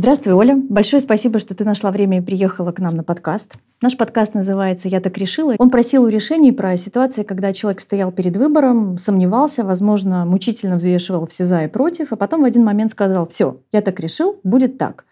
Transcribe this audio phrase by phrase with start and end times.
[0.00, 0.56] Здравствуй, Оля.
[0.56, 3.58] Большое спасибо, что ты нашла время и приехала к нам на подкаст.
[3.82, 5.56] Наш подкаст называется «Я так решила».
[5.58, 11.26] Он просил у решений про ситуации, когда человек стоял перед выбором, сомневался, возможно, мучительно взвешивал
[11.26, 14.78] все за и против, а потом в один момент сказал «Все, я так решил, будет
[14.78, 15.04] так».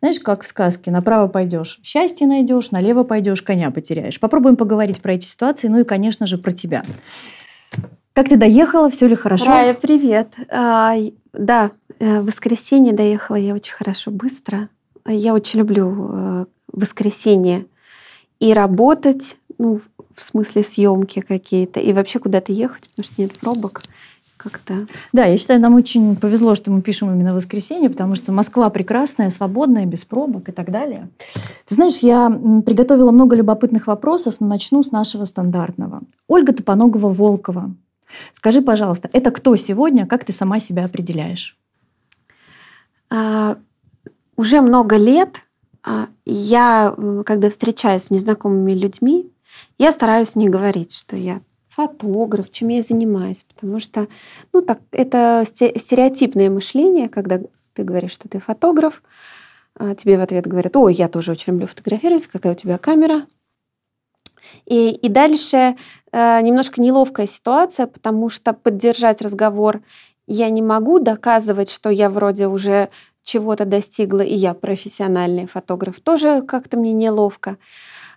[0.00, 4.20] Знаешь, как в сказке, направо пойдешь, счастье найдешь, налево пойдешь, коня потеряешь.
[4.20, 6.84] Попробуем поговорить про эти ситуации, ну и, конечно же, про тебя.
[8.12, 9.46] Как ты доехала, все ли хорошо?
[9.46, 10.28] Рая, привет.
[10.50, 10.94] А,
[11.32, 14.68] да, в воскресенье доехала я очень хорошо, быстро.
[15.06, 17.66] Я очень люблю э, воскресенье
[18.40, 19.80] и работать, ну,
[20.14, 23.82] в смысле съемки какие-то, и вообще куда-то ехать, потому что нет пробок
[24.36, 24.86] как-то.
[25.12, 28.68] Да, я считаю, нам очень повезло, что мы пишем именно в воскресенье, потому что Москва
[28.70, 31.08] прекрасная, свободная, без пробок и так далее.
[31.66, 32.30] Ты знаешь, я
[32.64, 36.02] приготовила много любопытных вопросов, но начну с нашего стандартного.
[36.28, 37.74] Ольга Тупоногова-Волкова.
[38.34, 41.56] Скажи, пожалуйста, это кто сегодня, как ты сама себя определяешь?
[43.10, 43.58] А,
[44.36, 45.42] уже много лет
[45.82, 49.30] а, я, когда встречаюсь с незнакомыми людьми,
[49.78, 54.08] я стараюсь не говорить, что я фотограф, чем я занимаюсь, потому что
[54.52, 57.40] ну, так, это стереотипное мышление, когда
[57.74, 59.02] ты говоришь, что ты фотограф,
[59.78, 63.26] а тебе в ответ говорят, ой, я тоже очень люблю фотографировать, какая у тебя камера.
[64.64, 65.76] И, и дальше
[66.12, 69.82] э, немножко неловкая ситуация, потому что поддержать разговор
[70.26, 72.90] я не могу, доказывать, что я вроде уже
[73.22, 77.58] чего-то достигла, и я профессиональный фотограф, тоже как-то мне неловко.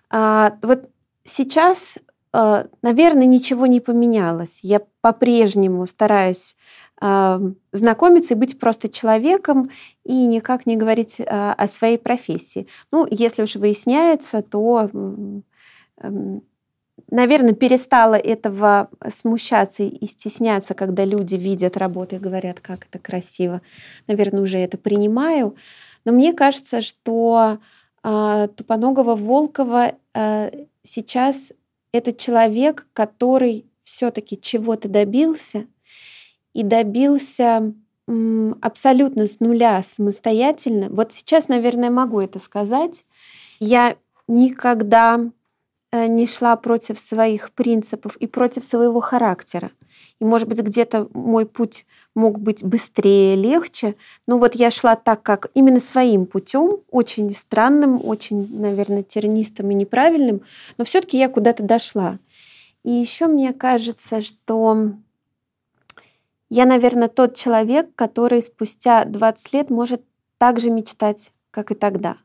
[0.08, 0.88] А, вот
[1.24, 1.98] сейчас,
[2.32, 4.60] а, наверное, ничего не поменялось.
[4.62, 6.56] Я по-прежнему стараюсь
[7.00, 7.40] а,
[7.72, 9.70] знакомиться и быть просто человеком
[10.04, 12.68] и никак не говорить а, о своей профессии.
[12.92, 14.90] Ну, если уж выясняется, то
[17.10, 23.60] наверное, перестала этого смущаться и стесняться, когда люди видят работу и говорят, как это красиво.
[24.06, 25.56] Наверное, уже это принимаю.
[26.04, 27.58] Но мне кажется, что
[28.02, 30.50] э, Тупоногова Волкова э,
[30.82, 31.52] сейчас
[31.92, 35.66] это человек, который все-таки чего-то добился
[36.52, 37.72] и добился
[38.60, 40.88] абсолютно с нуля самостоятельно.
[40.90, 43.04] Вот сейчас, наверное, могу это сказать.
[43.60, 45.30] Я никогда
[45.92, 49.70] не шла против своих принципов и против своего характера.
[50.20, 53.96] И, может быть, где-то мой путь мог быть быстрее, легче.
[54.26, 59.74] Но вот я шла так, как именно своим путем, очень странным, очень, наверное, тернистым и
[59.74, 60.42] неправильным,
[60.78, 62.18] но все-таки я куда-то дошла.
[62.84, 64.92] И еще мне кажется, что
[66.50, 70.02] я, наверное, тот человек, который спустя 20 лет может
[70.38, 72.16] так же мечтать, как и тогда.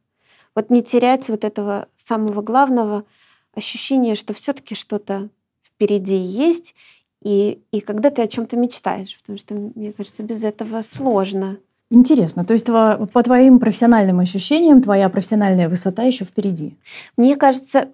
[0.53, 3.03] Вот не терять вот этого самого главного—
[3.55, 5.29] ощущение, что все-таки что-то
[5.63, 6.75] впереди есть,
[7.23, 11.57] и, и когда ты о чем-то мечтаешь, потому что, мне кажется, без этого сложно.
[11.89, 16.77] Интересно, то есть по твоим профессиональным ощущениям твоя профессиональная высота еще впереди?
[17.17, 17.89] Мне кажется,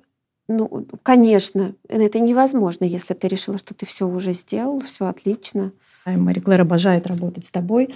[0.47, 5.71] ну, конечно, это невозможно, если ты решила, что ты все уже сделал, все отлично.
[6.05, 7.93] Мари Клэр обожает работать с тобой.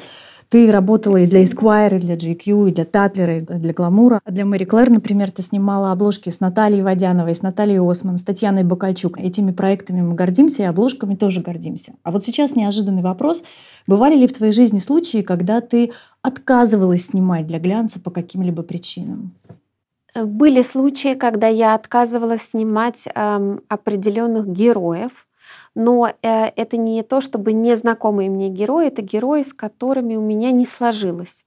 [0.49, 4.19] Ты работала и для Esquire, и для GQ, и для Татлера, и для Гламура.
[4.23, 8.23] А для Мэри Клэр, например, ты снимала обложки с Натальей Водяновой, с Натальей Осман, с
[8.23, 9.17] Татьяной Бакальчук.
[9.17, 11.93] Этими проектами мы гордимся, и обложками тоже гордимся.
[12.03, 13.43] А вот сейчас неожиданный вопрос.
[13.87, 15.91] Бывали ли в твоей жизни случаи, когда ты
[16.21, 19.33] отказывалась снимать для глянца по каким-либо причинам?
[20.15, 25.27] Были случаи, когда я отказывалась снимать эм, определенных героев,
[25.75, 30.51] но э, это не то, чтобы незнакомые мне герои, это герои, с которыми у меня
[30.51, 31.45] не сложилось.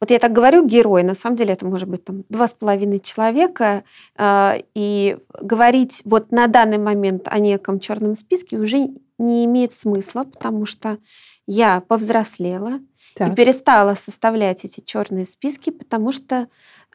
[0.00, 2.98] Вот я так говорю герой, на самом деле это может быть там два с половиной
[2.98, 3.84] человека,
[4.18, 10.24] э, и говорить вот на данный момент о неком черном списке уже не имеет смысла,
[10.24, 10.98] потому что
[11.46, 12.80] я повзрослела
[13.14, 13.32] так.
[13.32, 16.48] и перестала составлять эти черные списки, потому что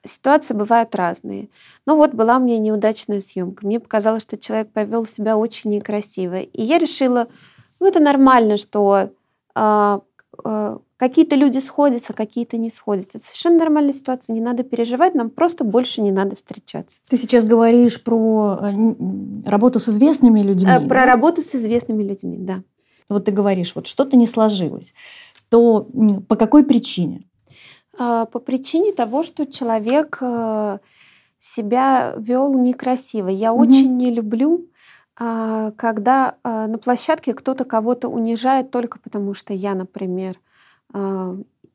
[0.07, 1.49] ситуации бывают разные.
[1.85, 3.65] Ну вот была у меня неудачная съемка.
[3.65, 6.39] Мне показалось, что человек повел себя очень некрасиво.
[6.39, 7.27] И я решила,
[7.79, 9.09] ну это нормально, что
[9.55, 9.99] э,
[10.43, 13.17] э, какие-то люди сходятся, какие-то не сходятся.
[13.17, 16.99] Это совершенно нормальная ситуация, не надо переживать, нам просто больше не надо встречаться.
[17.07, 18.93] Ты сейчас говоришь про э,
[19.45, 20.69] работу с известными людьми.
[20.69, 21.05] Э, про да?
[21.05, 22.63] работу с известными людьми, да.
[23.09, 24.93] Вот ты говоришь, вот что-то не сложилось.
[25.49, 25.87] То
[26.27, 27.23] по какой причине?
[27.97, 30.77] А, по причине того, что человек э,
[31.39, 33.29] себя вел некрасиво.
[33.29, 33.63] Я угу.
[33.63, 34.67] очень не люблю,
[35.19, 40.35] а, когда а, на площадке кто-то кого-то унижает только потому, что я, например,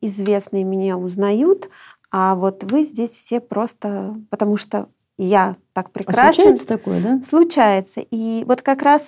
[0.01, 1.69] известные меня узнают,
[2.11, 4.89] а вот вы здесь все просто потому что
[5.19, 6.23] я так прекрасен.
[6.23, 7.21] А случается такое, да?
[7.29, 8.01] Случается.
[8.11, 9.03] И вот как раз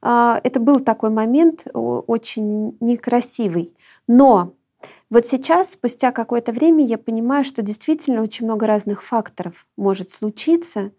[0.00, 3.76] это был такой момент очень некрасивый.
[4.08, 4.54] Но
[5.10, 10.90] Вот сейчас, спустя какое-то время, я понимаю, что действительно очень много разных факторов может случиться.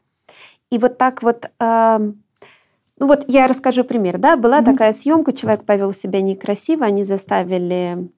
[0.71, 4.65] И вот так вот, э, ну вот я расскажу пример, да, была mm-hmm.
[4.65, 8.09] такая съемка, человек повел себя некрасиво, они заставили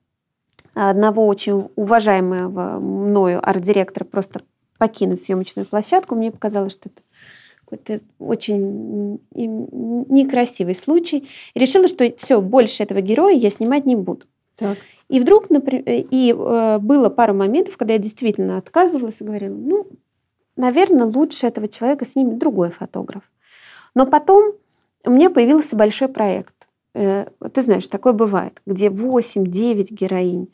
[0.73, 4.41] одного очень уважаемого мною арт-директора просто
[4.77, 6.15] покинуть съемочную площадку.
[6.15, 7.01] Мне показалось, что это
[7.65, 11.27] какой-то очень некрасивый случай.
[11.53, 14.25] И решила, что все, больше этого героя я снимать не буду.
[14.55, 14.77] Так.
[15.07, 19.87] И вдруг, например, и э, было пару моментов, когда я действительно отказывалась и говорила, ну,
[20.55, 23.23] наверное, лучше этого человека снимет другой фотограф.
[23.93, 24.53] Но потом
[25.05, 26.53] у меня появился большой проект.
[26.95, 30.51] Э, ты знаешь, такое бывает, где 8-9 героинь.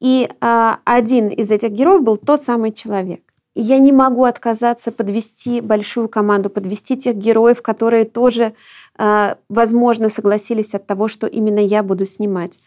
[0.00, 3.22] И э, один из этих героев был тот самый человек.
[3.54, 8.54] Я не могу отказаться подвести большую команду, подвести тех героев, которые тоже,
[8.98, 12.58] э, возможно, согласились от того, что именно я буду снимать.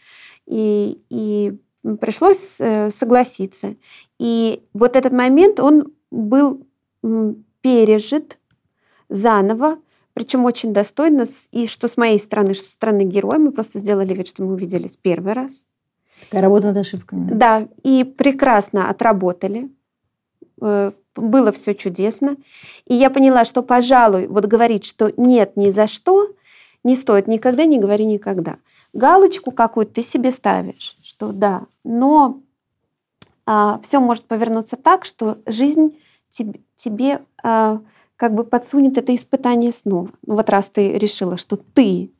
[0.46, 1.58] И, и
[2.00, 3.76] пришлось э, согласиться.
[4.18, 6.66] И вот этот момент, он был
[7.60, 8.38] пережит
[9.08, 9.78] заново,
[10.14, 14.14] причем очень достойно, и что с моей стороны, что со стороны героя, мы просто сделали
[14.14, 15.64] вид, что мы увиделись первый раз.
[16.22, 17.30] Такая работа над ошибками.
[17.32, 19.70] Да, и прекрасно отработали.
[20.60, 22.36] Э, было все чудесно.
[22.86, 26.28] И я поняла, что, пожалуй, вот говорить, что нет ни за что,
[26.84, 27.26] не стоит.
[27.26, 28.58] Никогда не говори никогда
[28.94, 32.40] галочку какую-то ты себе ставишь, что да, но
[33.44, 35.98] а, все может повернуться так, что жизнь
[36.30, 37.80] тебе, тебе а,
[38.16, 40.08] как бы подсунет это испытание снова.
[40.24, 42.10] Ну вот раз ты решила, что ты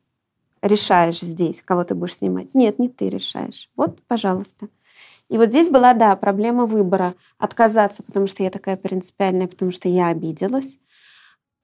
[0.61, 2.55] решаешь здесь, кого ты будешь снимать.
[2.55, 3.71] Нет, не ты решаешь.
[3.77, 4.69] Вот, пожалуйста.
[5.31, 7.15] И вот здесь была, да, проблема выбора.
[7.39, 10.79] Отказаться, потому что я такая принципиальная, потому что я обиделась.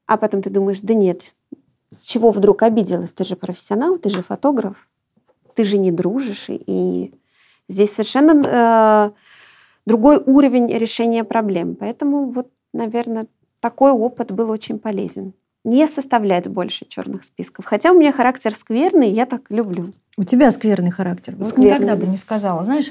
[0.06, 1.34] А потом ты думаешь, да нет,
[1.92, 3.12] с чего вдруг обиделась?
[3.12, 4.88] Ты же профессионал, ты же фотограф
[5.54, 7.12] ты же не дружишь, и
[7.68, 9.10] здесь совершенно э,
[9.84, 11.76] другой уровень решения проблем.
[11.76, 13.26] Поэтому вот, наверное,
[13.60, 15.34] такой опыт был очень полезен.
[15.64, 17.66] Не составлять больше черных списков.
[17.66, 19.92] Хотя у меня характер скверный, я так люблю.
[20.16, 21.34] У тебя скверный характер.
[21.34, 21.66] Скверный.
[21.66, 22.64] Никогда бы не сказала.
[22.64, 22.90] Знаешь,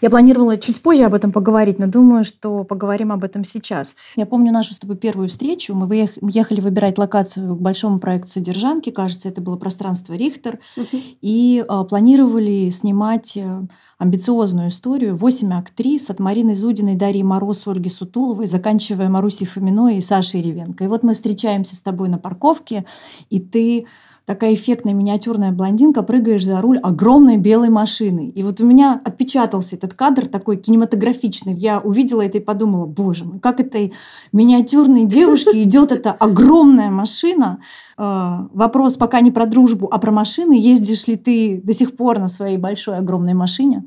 [0.00, 3.94] я планировала чуть позже об этом поговорить, но думаю, что поговорим об этом сейчас.
[4.16, 5.74] Я помню нашу с тобой первую встречу.
[5.74, 8.90] Мы ехали выбирать локацию к большому проекту «Содержанки».
[8.90, 10.58] Кажется, это было пространство «Рихтер».
[10.76, 11.02] Uh-huh.
[11.20, 13.60] И а, планировали снимать э,
[13.98, 15.16] амбициозную историю.
[15.16, 20.84] Восемь актрис от Марины Зудиной, Дарьи Мороз, Ольги Сутуловой, заканчивая Марусей Фоминой и Сашей Ревенко.
[20.84, 22.84] И вот мы встречаемся с тобой на парковке,
[23.30, 23.86] и ты
[24.26, 28.30] такая эффектная миниатюрная блондинка, прыгаешь за руль огромной белой машины.
[28.34, 31.54] И вот у меня отпечатался этот кадр такой кинематографичный.
[31.54, 33.92] Я увидела это и подумала, боже мой, как этой
[34.32, 37.58] миниатюрной девушке идет эта огромная машина.
[37.96, 40.54] А, вопрос пока не про дружбу, а про машины.
[40.54, 43.84] Ездишь ли ты до сих пор на своей большой огромной машине?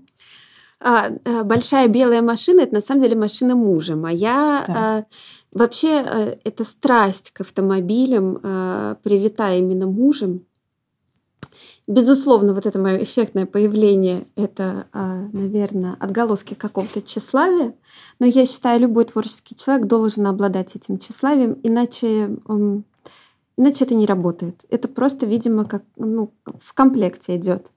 [0.80, 3.96] А, а, большая белая машина это на самом деле машина мужа.
[3.96, 4.74] Моя да.
[4.76, 5.06] а,
[5.52, 10.46] вообще а, это страсть к автомобилям а, привита именно мужем.
[11.88, 17.74] Безусловно, вот это мое эффектное появление это, а, наверное, отголоски какого-то тщеславия.
[18.20, 22.38] Но я считаю, любой творческий человек должен обладать этим тщеславием, иначе
[23.58, 24.66] иначе это не работает.
[24.70, 27.72] Это просто, видимо, как ну, в комплекте идет.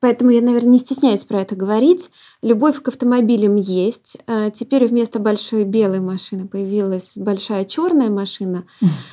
[0.00, 2.10] Поэтому я, наверное, не стесняюсь про это говорить.
[2.42, 4.18] Любовь к автомобилям есть.
[4.26, 8.64] А, теперь вместо большой белой машины появилась большая черная машина.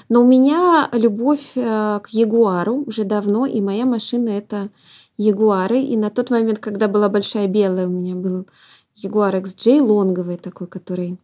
[0.10, 4.70] Но у меня любовь а, к Ягуару уже давно, и моя машина это
[5.18, 5.80] Ягуары.
[5.80, 8.48] И на тот момент, когда была большая белая, у меня был
[8.96, 11.18] Ягуар XJ лонговый такой, который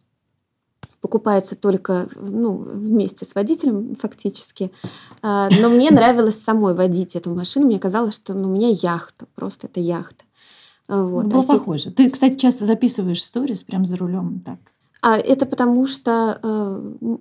[1.00, 4.70] покупается только ну, вместе с водителем фактически.
[5.22, 7.66] А, но мне нравилось самой водить эту машину.
[7.66, 10.24] Мне казалось, что ну, у меня яхта, просто это яхта.
[10.88, 11.26] Вот.
[11.26, 11.90] Было а похоже.
[11.90, 14.58] Ты, кстати, часто записываешь сторис прям за рулем так.
[15.02, 17.16] А это потому что э,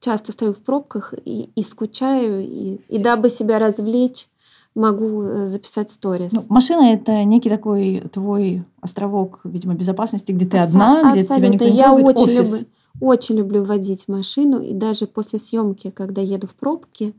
[0.00, 4.28] часто стою в пробках и, и скучаю, и, и дабы себя развлечь,
[4.74, 6.32] могу э, записать сторис.
[6.32, 11.48] Ну, машина это некий такой твой островок, видимо, безопасности, где ты Абсо- одна, где тебя
[11.48, 12.50] никто не Я очень офис.
[12.50, 12.66] люблю,
[13.00, 17.14] очень люблю водить машину, и даже после съемки, когда еду в пробке,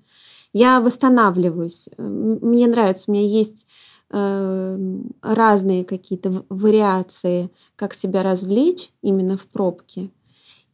[0.53, 1.89] я восстанавливаюсь.
[1.97, 3.67] Мне нравится, у меня есть
[4.11, 10.09] э, разные какие-то вариации, как себя развлечь именно в пробке.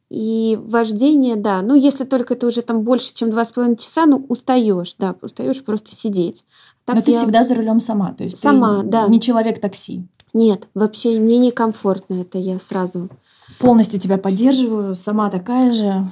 [0.09, 4.05] И вождение, да, ну если только это уже там больше, чем два с половиной часа,
[4.05, 6.45] ну устаешь, да, устаешь просто сидеть.
[6.85, 7.05] Так Но я...
[7.05, 9.07] ты всегда за рулем сама, то есть сама, да.
[9.07, 10.07] не человек такси.
[10.35, 13.09] Нет, вообще мне некомфортно это, я сразу
[13.57, 16.11] полностью тебя поддерживаю, сама такая же.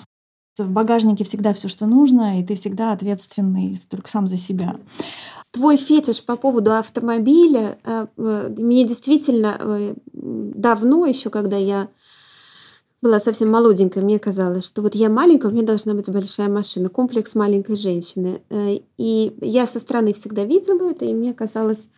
[0.57, 4.77] В багажнике всегда все, что нужно, и ты всегда ответственный только сам за себя.
[5.51, 11.89] Твой фетиш по поводу автомобиля э, э, мне действительно э, давно еще, когда я
[13.01, 16.87] была совсем молоденькая, мне казалось, что вот я маленькая, у меня должна быть большая машина,
[16.87, 18.41] комплекс маленькой женщины.
[18.97, 21.89] И я со стороны всегда видела это, и мне казалось,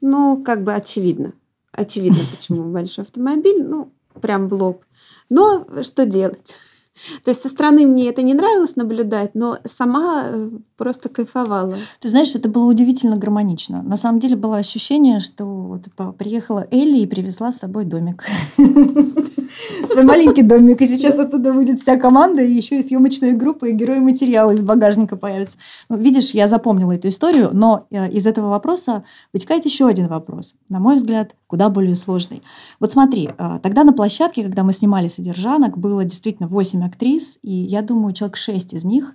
[0.00, 1.34] ну, как бы очевидно.
[1.78, 4.84] Очевидно, почему большой автомобиль, ну, прям в лоб.
[5.30, 6.54] Но что делать?
[7.24, 11.76] То есть со стороны мне это не нравилось наблюдать, но сама э, просто кайфовала.
[12.00, 13.82] Ты знаешь, это было удивительно гармонично.
[13.82, 18.24] На самом деле было ощущение, что вот приехала Элли и привезла с собой домик.
[19.90, 20.80] Свой маленький домик.
[20.82, 24.62] И сейчас оттуда выйдет вся команда, и еще и съемочная группа, и герои материала из
[24.62, 25.58] багажника появятся.
[25.88, 30.54] Ну, видишь, я запомнила эту историю, но э, из этого вопроса вытекает еще один вопрос.
[30.68, 32.44] На мой взгляд, куда более сложный.
[32.78, 37.52] Вот смотри, э, тогда на площадке, когда мы снимали содержанок, было действительно 8 актрис, и
[37.52, 39.14] я думаю, человек 6 из них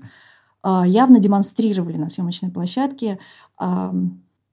[0.66, 3.20] э, явно демонстрировали на съемочной площадке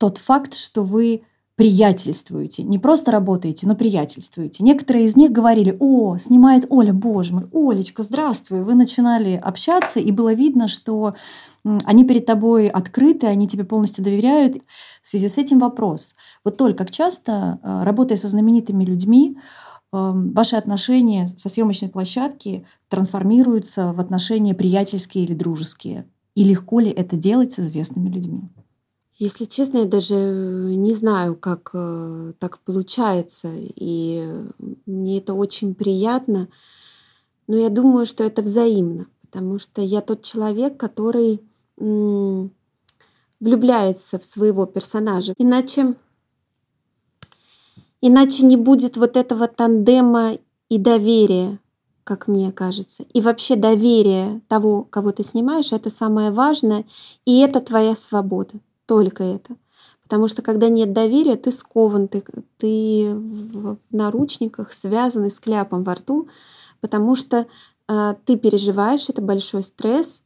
[0.01, 1.25] тот факт, что вы
[1.61, 2.63] приятельствуете.
[2.63, 4.65] Не просто работаете, но приятельствуете.
[4.65, 8.63] Некоторые из них говорили, о, снимает Оля, боже мой, Олечка, здравствуй.
[8.63, 11.15] Вы начинали общаться, и было видно, что
[11.65, 14.57] они перед тобой открыты, они тебе полностью доверяют.
[15.03, 16.15] В связи с этим вопрос.
[16.45, 19.37] Вот только как часто, э, работая со знаменитыми людьми,
[19.93, 26.07] эм, ваши отношения со съемочной площадки трансформируются в отношения приятельские или дружеские?
[26.35, 28.49] И легко ли это делать с известными людьми?
[29.19, 33.51] Если честно, я даже не знаю, как э, так получается.
[33.53, 34.27] И
[34.87, 36.49] мне это очень приятно.
[37.47, 39.09] Но я думаю, что это взаимно.
[39.21, 41.43] Потому что я тот человек, который
[43.41, 45.35] влюбляется в своего персонажа.
[45.39, 45.95] Иначе,
[48.01, 51.59] иначе не будет вот этого тандема и доверия,
[52.05, 53.05] как мне кажется.
[53.15, 56.85] И вообще доверие того, кого ты снимаешь, это самое важное.
[57.25, 58.55] И это твоя свобода
[58.87, 59.57] только это.
[60.03, 62.25] Потому что когда нет доверия, ты скован, ты,
[62.59, 66.29] ты в наручниках, связанный с кляпом во рту,
[66.81, 67.47] потому что
[67.87, 70.23] э, ты переживаешь, это большой стресс.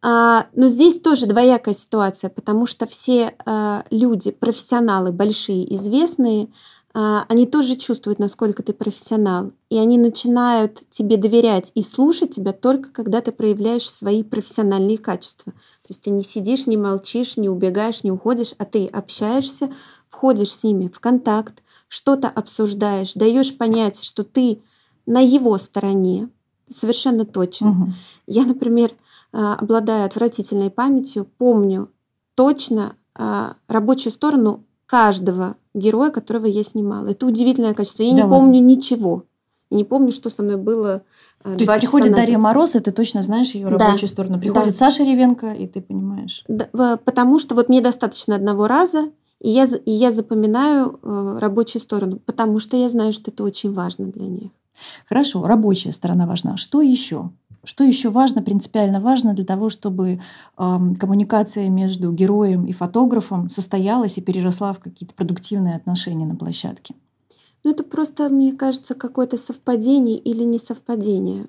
[0.00, 6.48] А, но здесь тоже двоякая ситуация, потому что все э, люди, профессионалы, большие, известные,
[6.94, 9.52] а, они тоже чувствуют, насколько ты профессионал.
[9.70, 15.52] И они начинают тебе доверять и слушать тебя только когда ты проявляешь свои профессиональные качества.
[15.52, 19.70] То есть ты не сидишь, не молчишь, не убегаешь, не уходишь, а ты общаешься,
[20.08, 24.60] входишь с ними в контакт, что-то обсуждаешь, даешь понять, что ты
[25.06, 26.28] на его стороне,
[26.70, 27.70] совершенно точно.
[27.70, 27.92] Угу.
[28.26, 28.94] Я, например, а,
[29.32, 31.90] обладая отвратительной памятью, помню
[32.34, 37.08] точно а, рабочую сторону каждого героя, которого я снимала.
[37.08, 38.02] Это удивительное качество.
[38.02, 38.36] Я да не ладно.
[38.36, 39.24] помню ничего.
[39.70, 41.02] не помню, что со мной было.
[41.44, 44.06] Э, То есть приходит Дарья Мороз, и ты точно знаешь ее рабочую да.
[44.08, 44.38] сторону.
[44.38, 44.74] Приходит да.
[44.74, 46.44] Саша Ревенко, и ты понимаешь.
[46.48, 51.82] Да, потому что вот мне достаточно одного раза, и я, и я запоминаю э, рабочую
[51.82, 54.50] сторону, потому что я знаю, что это очень важно для них.
[55.08, 56.56] Хорошо, рабочая сторона важна.
[56.56, 57.30] Что еще?
[57.64, 60.18] Что еще важно, принципиально важно для того, чтобы э,
[60.56, 66.94] коммуникация между героем и фотографом состоялась и переросла в какие-то продуктивные отношения на площадке?
[67.64, 71.48] Ну, это просто, мне кажется, какое-то совпадение или несовпадение.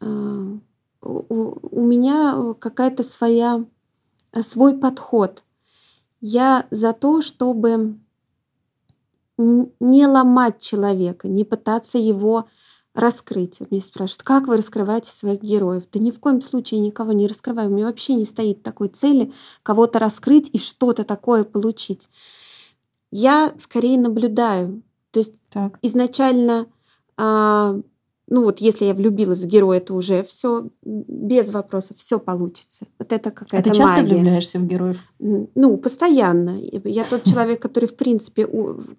[0.00, 0.58] Э,
[1.02, 3.64] у, у меня какая-то своя,
[4.32, 5.42] э, свой подход.
[6.20, 7.98] Я за то, чтобы
[9.36, 12.46] не ломать человека, не пытаться его
[12.94, 13.58] раскрыть.
[13.58, 15.82] Вот меня спрашивают, как вы раскрываете своих героев?
[15.92, 17.68] Да ни в коем случае никого не раскрываю.
[17.68, 19.32] У меня вообще не стоит такой цели
[19.62, 22.08] кого-то раскрыть и что-то такое получить.
[23.10, 24.82] Я скорее наблюдаю.
[25.10, 25.78] То есть так.
[25.82, 26.66] изначально,
[27.16, 27.80] а,
[28.28, 32.86] ну вот если я влюбилась в героя, то уже все без вопросов, все получится.
[32.98, 34.14] Вот это какая-то а ты часто магия.
[34.14, 34.98] влюбляешься в героев?
[35.18, 36.60] Ну, постоянно.
[36.60, 38.48] Я тот человек, который, в принципе,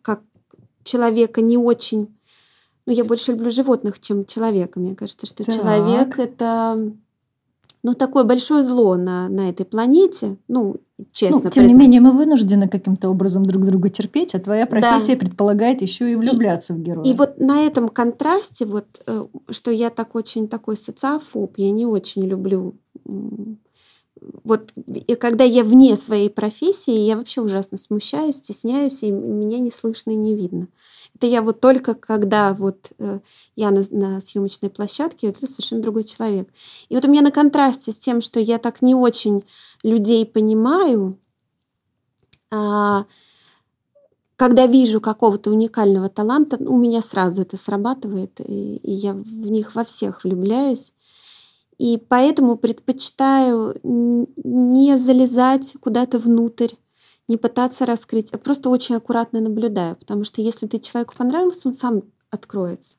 [0.02, 0.22] как
[0.84, 2.16] человека не очень
[2.86, 4.80] ну, я больше люблю животных, чем человека.
[4.80, 5.56] Мне кажется, что так.
[5.56, 6.92] человек это
[7.86, 10.38] ну, такое большое зло на, на этой планете.
[10.48, 10.78] Ну,
[11.12, 11.38] честно.
[11.38, 11.72] Ну, тем признать.
[11.72, 15.20] не менее, мы вынуждены каким-то образом друг друга терпеть, а твоя профессия да.
[15.20, 17.06] предполагает еще и влюбляться и, в героя.
[17.06, 21.86] И вот на этом контрасте, вот, э, что я так очень такой социофоб, я не
[21.86, 22.74] очень люблю
[24.44, 29.72] вот и когда я вне своей профессии, я вообще ужасно смущаюсь, стесняюсь, и меня не
[29.72, 30.68] слышно и не видно.
[31.16, 33.20] Это я вот только когда вот э,
[33.56, 36.50] я на, на съемочной площадке, вот это совершенно другой человек.
[36.90, 39.44] И вот у меня на контрасте с тем, что я так не очень
[39.84, 41.18] людей понимаю,
[42.52, 43.06] а,
[44.36, 49.76] когда вижу какого-то уникального таланта, у меня сразу это срабатывает, и, и я в них
[49.76, 50.94] во всех влюбляюсь.
[51.78, 56.74] И поэтому предпочитаю не залезать куда-то внутрь,
[57.28, 59.96] не пытаться раскрыть, а просто очень аккуратно наблюдаю.
[59.96, 62.96] Потому что если ты человеку понравился, он сам откроется.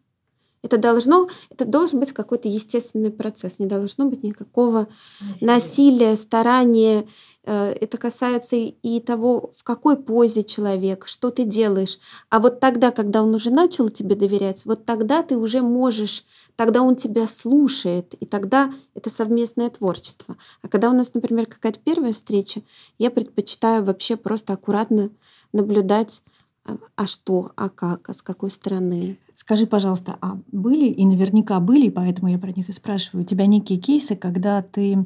[0.66, 4.88] Это должно, это должен быть какой-то естественный процесс, не должно быть никакого
[5.20, 7.08] насилия, насилия старания.
[7.44, 12.00] Э, это касается и того, в какой позе человек, что ты делаешь.
[12.30, 16.24] А вот тогда, когда он уже начал тебе доверять, вот тогда ты уже можешь,
[16.56, 20.36] тогда он тебя слушает, и тогда это совместное творчество.
[20.62, 22.62] А когда у нас, например, какая-то первая встреча,
[22.98, 25.10] я предпочитаю вообще просто аккуратно
[25.52, 26.22] наблюдать,
[26.66, 29.18] а, а что, а как, а с какой стороны.
[29.34, 33.46] Скажи, пожалуйста, а были, и наверняка были, поэтому я про них и спрашиваю, у тебя
[33.46, 35.04] некие кейсы, когда ты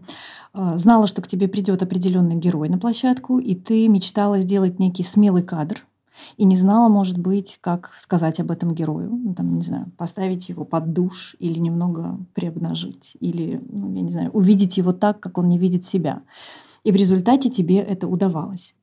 [0.55, 5.03] э, знала, что к тебе придет определенный герой на площадку, и ты мечтала сделать некий
[5.03, 5.85] смелый кадр,
[6.37, 9.11] и не знала, может быть, как сказать об этом герою.
[9.11, 14.13] Ну, там, не знаю, поставить его под душ или немного приобнажить, или, ну, я не
[14.13, 16.23] знаю, увидеть его так, как он не видит себя.
[16.85, 18.75] И в результате тебе это удавалось.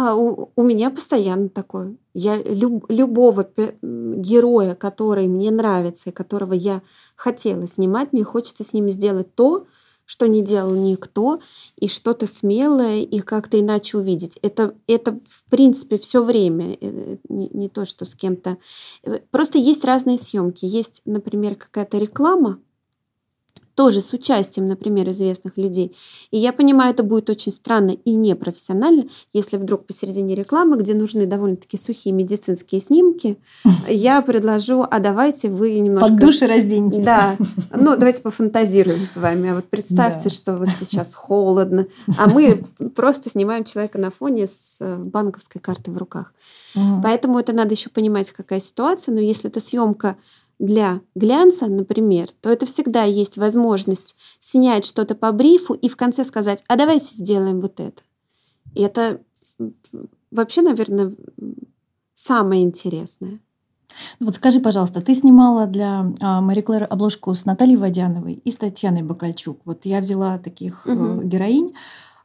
[0.00, 1.96] А, у, у меня постоянно такое.
[2.14, 3.50] Я люб, любого
[3.82, 6.82] героя, который мне нравится и которого я
[7.16, 9.66] хотела снимать, мне хочется с ним сделать то,
[10.04, 11.40] что не делал никто,
[11.74, 14.38] и что-то смелое, и как-то иначе увидеть.
[14.40, 18.56] Это, это в принципе, все время, э, не, не то, что с кем-то.
[19.02, 20.64] Э, просто есть разные съемки.
[20.64, 22.60] Есть, например, какая-то реклама,
[23.78, 25.96] тоже с участием, например, известных людей.
[26.32, 31.26] И я понимаю, это будет очень странно и непрофессионально, если вдруг посередине рекламы, где нужны
[31.26, 33.38] довольно-таки сухие медицинские снимки,
[33.88, 36.08] я предложу, а давайте вы немножко...
[36.08, 37.04] Под душе разденьтесь.
[37.04, 37.36] Да.
[37.72, 39.50] Ну, давайте пофантазируем с вами.
[39.50, 40.34] А вот представьте, да.
[40.34, 41.86] что вот сейчас холодно,
[42.18, 42.64] а мы
[42.96, 46.34] просто снимаем человека на фоне с э, банковской картой в руках.
[46.74, 47.02] Угу.
[47.04, 49.14] Поэтому это надо еще понимать, какая ситуация.
[49.14, 50.16] Но если это съемка
[50.58, 56.24] для глянца, например, то это всегда есть возможность снять что-то по брифу и в конце
[56.24, 58.02] сказать, а давайте сделаем вот это.
[58.74, 59.20] И это
[60.30, 61.14] вообще, наверное,
[62.14, 63.40] самое интересное.
[64.20, 68.50] Ну вот скажи, пожалуйста, ты снимала для а, Мари Клэр обложку с Натальей Водяновой и
[68.50, 69.60] с Татьяной Бакальчук.
[69.64, 71.22] Вот я взяла таких угу.
[71.22, 71.74] героинь.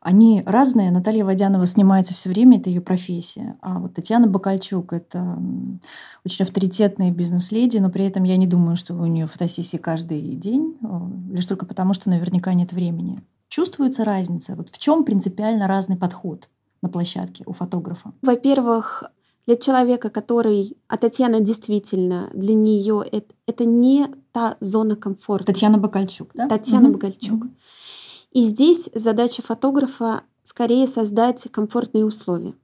[0.04, 0.92] Они разные.
[0.92, 3.58] Наталья Водянова снимается все время, это ее профессия.
[3.62, 5.40] А вот Татьяна Бакальчук– это
[6.26, 10.78] очень авторитетная бизнес-леди, но при этом я не думаю, что у нее фотосессии каждый день,
[11.32, 13.22] лишь только потому, что наверняка нет времени.
[13.48, 14.56] Чувствуется разница?
[14.56, 16.50] Вот в чем принципиально разный подход
[16.82, 18.12] на площадке у фотографа?
[18.22, 19.06] Во-первых,
[19.48, 25.46] для человека, который, а Татьяна действительно, для нее это, это не та зона комфорта.
[25.46, 26.50] Татьяна Бакальчук, да?
[26.50, 26.96] Татьяна угу.
[26.96, 27.46] Бакальчук.
[27.46, 27.52] Угу.
[28.34, 32.56] И здесь задача фотографа скорее создать комфортные условия.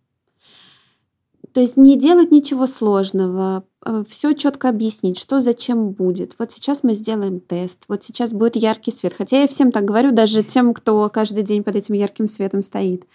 [1.53, 6.35] То есть не делать ничего сложного, а все четко объяснить, что зачем будет.
[6.37, 9.13] Вот сейчас мы сделаем тест, вот сейчас будет яркий свет.
[9.17, 13.05] Хотя я всем так говорю, даже тем, кто каждый день под этим ярким светом стоит.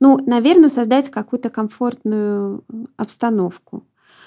[0.00, 2.64] Ну, наверное, создать какую-то комфортную
[2.96, 3.84] обстановку.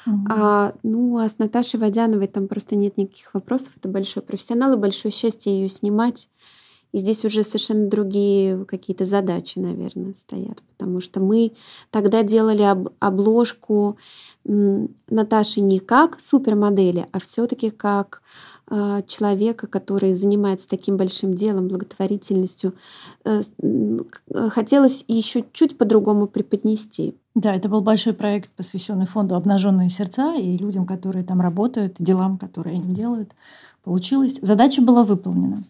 [0.07, 0.27] Угу.
[0.29, 3.73] А, ну, а с Наташей Водяновой там просто нет никаких вопросов.
[3.75, 6.29] Это большой профессионал и большое счастье ее снимать.
[6.91, 10.63] И здесь уже совершенно другие какие-то задачи, наверное, стоят.
[10.77, 11.51] Потому что мы
[11.91, 13.97] тогда делали об, обложку
[14.43, 18.23] Наташи не как супермодели, а все-таки как
[18.71, 22.73] э, человека, который занимается таким большим делом, благотворительностью.
[23.23, 23.41] Э,
[24.49, 27.15] хотелось еще чуть по-другому преподнести.
[27.35, 32.39] Да, это был большой проект, посвященный фонду «Обнаженные сердца» и людям, которые там работают, делам,
[32.39, 33.35] которые они делают.
[33.83, 34.39] Получилось.
[34.41, 35.63] Задача была выполнена.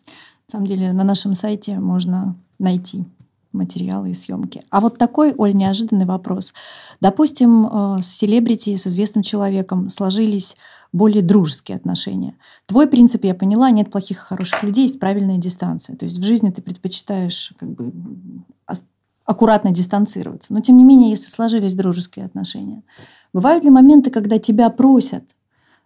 [0.49, 3.05] На самом деле на нашем сайте можно найти
[3.51, 4.63] материалы и съемки.
[4.71, 6.55] А вот такой, Оль, неожиданный вопрос.
[6.99, 10.57] Допустим, э, с селебрити, с известным человеком сложились
[10.91, 12.33] более дружеские отношения.
[12.65, 15.95] Твой принцип, я поняла, нет плохих и хороших людей, есть правильная дистанция.
[15.95, 17.93] То есть в жизни ты предпочитаешь как бы
[19.25, 20.51] аккуратно дистанцироваться.
[20.51, 22.81] Но тем не менее, если сложились дружеские отношения,
[23.33, 25.25] бывают ли моменты, когда тебя просят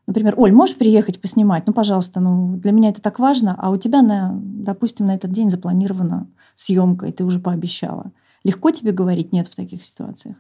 [0.06, 1.66] Например, Оль, можешь приехать поснимать?
[1.66, 5.32] Ну, пожалуйста, ну, для меня это так важно, а у тебя, на, допустим, на этот
[5.32, 8.12] день запланирована съемка, и ты уже пообещала.
[8.44, 10.36] Легко тебе говорить нет в таких ситуациях?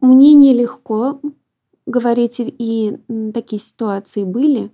[0.00, 1.20] Мне нелегко
[1.86, 2.98] говорить, и
[3.32, 4.72] такие ситуации были.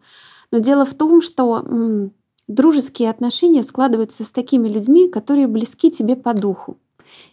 [0.50, 2.10] Но дело в том, что
[2.46, 6.78] дружеские отношения складываются с такими людьми, которые близки тебе по духу.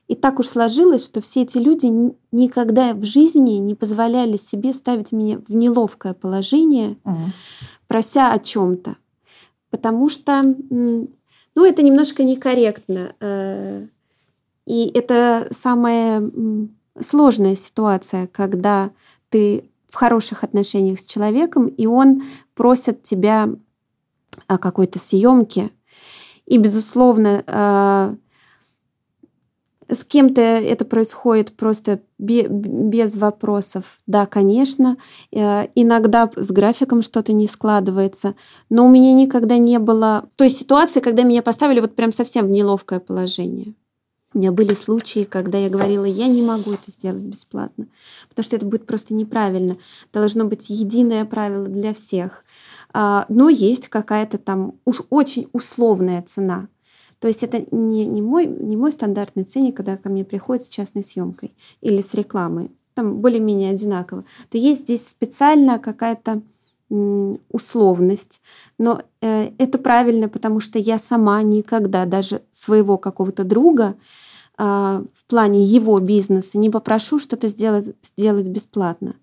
[0.07, 1.87] И так уж сложилось, что все эти люди
[2.31, 7.17] никогда в жизни не позволяли себе ставить меня в неловкое положение, угу.
[7.87, 8.97] прося о чем-то.
[9.69, 13.15] Потому что ну, это немножко некорректно.
[13.19, 13.87] Э,
[14.65, 16.31] и это самая
[16.99, 18.91] сложная ситуация, когда
[19.29, 23.49] ты в хороших отношениях с человеком, и он просит тебя
[24.47, 25.71] какой-то съемки.
[26.45, 28.15] И, безусловно, э,
[29.89, 33.99] с кем-то это происходит просто без вопросов.
[34.07, 34.97] Да, конечно,
[35.31, 38.35] э, иногда с графиком что-то не складывается,
[38.69, 42.49] но у меня никогда не было той ситуации, когда меня поставили вот прям совсем в
[42.49, 43.73] неловкое положение.
[44.35, 47.87] У меня были случаи, когда я говорила, я не могу это сделать бесплатно,
[48.27, 49.77] потому что это будет просто неправильно.
[50.11, 52.43] Должно быть единое правило для всех.
[52.91, 54.75] А, но есть какая-то там
[55.09, 56.67] очень условная цена.
[57.25, 60.69] То есть это не, не, мой, не мой стандартный ценник, когда ко мне приходят с
[60.69, 62.69] частной съемкой или с рекламой.
[62.93, 64.25] Там более-менее одинаково.
[64.51, 66.43] То есть здесь специально какая-то
[67.49, 68.43] условность.
[68.77, 73.95] Но э, это правильно, потому что я сама никогда даже своего какого-то друга
[74.57, 79.15] а, в плане его бизнеса не попрошу что-то сделать, сделать бесплатно.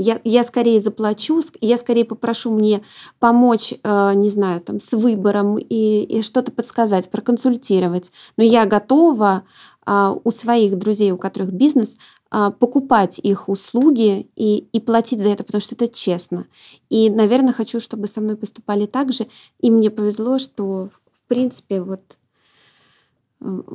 [0.00, 2.82] Я, я скорее заплачу, я скорее попрошу мне
[3.18, 8.12] помочь, э, не знаю, там, с выбором и, и что-то подсказать, проконсультировать.
[8.36, 9.42] Но я готова
[9.90, 11.96] а, у своих друзей, у которых бизнес,
[12.30, 16.46] а, покупать их услуги и, и платить за это, потому что это честно.
[16.90, 19.26] И, наверное, хочу, чтобы со мной поступали так же.
[19.60, 22.18] И мне повезло, что, в принципе, вот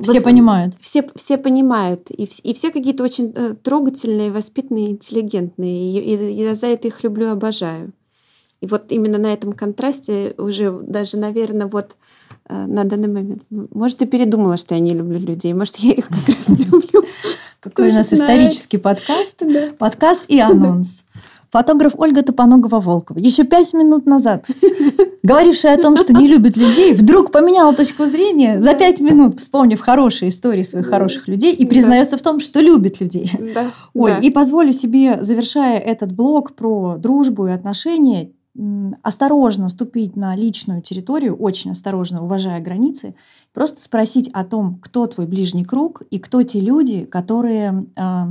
[0.02, 0.74] все понимают.
[0.80, 2.10] Все, все понимают.
[2.10, 5.92] И, и все какие-то очень э, трогательные, воспитанные, интеллигентные.
[5.92, 7.92] И, и, я за это их люблю, обожаю.
[8.60, 11.96] И вот именно на этом контрасте уже даже, наверное, вот
[12.48, 13.42] э, на данный момент.
[13.50, 15.54] Может, ты передумала, что я не люблю людей.
[15.54, 17.04] Может, я их как раз люблю.
[17.60, 19.42] Какой у нас исторический подкаст.
[19.78, 21.00] Подкаст и анонс.
[21.54, 24.44] Фотограф Ольга Топоногова-Волкова еще пять минут назад,
[25.22, 29.78] говорившая о том, что не любит людей, вдруг поменяла точку зрения за пять минут, вспомнив
[29.78, 33.30] хорошие истории своих хороших людей и признается в том, что любит людей.
[33.54, 33.66] Да.
[33.94, 38.32] Оль, и позволю себе, завершая этот блог про дружбу и отношения,
[39.02, 43.14] осторожно ступить на личную территорию, очень осторожно, уважая границы,
[43.52, 48.30] просто спросить о том, кто твой ближний круг и кто те люди, которые а,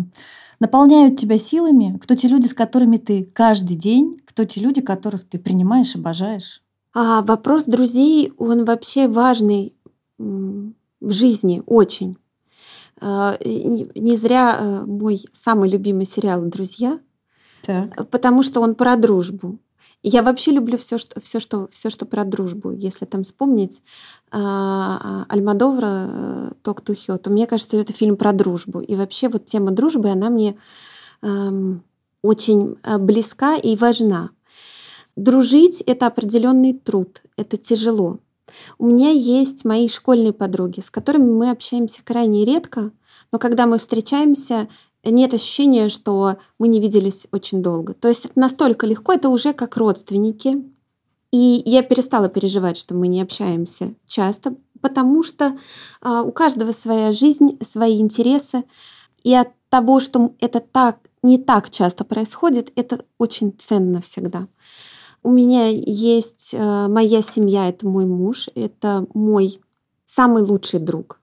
[0.63, 5.27] наполняют тебя силами, кто те люди, с которыми ты каждый день, кто те люди, которых
[5.27, 6.63] ты принимаешь, обожаешь?
[6.93, 9.75] А вопрос друзей, он вообще важный
[10.17, 12.17] в жизни очень.
[13.01, 16.99] А, не зря э, мой самый любимый сериал «Друзья»,
[17.65, 18.09] так.
[18.09, 19.59] потому что он про дружбу.
[20.03, 22.71] Я вообще люблю все, что, все, что, все, что про дружбу.
[22.71, 23.81] Если там вспомнить
[24.31, 28.81] а, а, Альмадовра э, «Ток Тухё», то мне кажется, это фильм про дружбу.
[28.81, 30.57] И вообще вот тема дружбы, она мне
[31.21, 31.83] эм,
[32.21, 34.31] очень э, близка и важна.
[35.15, 38.19] Дружить— это определенный труд, это тяжело.
[38.77, 42.91] У меня есть мои школьные подруги, с которыми мы общаемся крайне редко,
[43.31, 44.67] но когда мы встречаемся,
[45.11, 47.93] нет ощущения, что мы не виделись очень долго.
[47.93, 50.63] То есть это настолько легко, это уже как родственники.
[51.31, 55.57] И я перестала переживать, что мы не общаемся часто, потому что
[56.01, 58.63] а, у каждого своя жизнь, свои интересы.
[59.23, 64.47] И от того, что это так не так часто происходит, это очень ценно всегда.
[65.23, 69.59] У меня есть а, моя семья, это мой муж, это мой
[70.05, 71.19] самый лучший друг.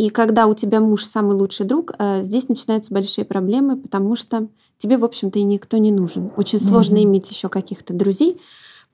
[0.00, 4.48] И когда у тебя муж самый лучший друг, э, здесь начинаются большие проблемы, потому что
[4.78, 6.32] тебе, в общем-то, и никто не нужен.
[6.38, 6.68] Очень mm-hmm.
[6.70, 8.40] сложно иметь еще каких-то друзей,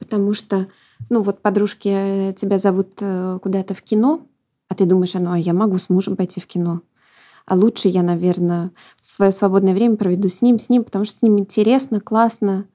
[0.01, 0.67] потому что,
[1.09, 4.27] ну вот подружки э, тебя зовут э, куда-то в кино,
[4.69, 6.81] а ты думаешь, ну а я могу с мужем пойти в кино.
[7.47, 11.23] А лучше я, наверное, свое свободное время проведу с ним, с ним, потому что с
[11.23, 12.67] ним интересно, классно,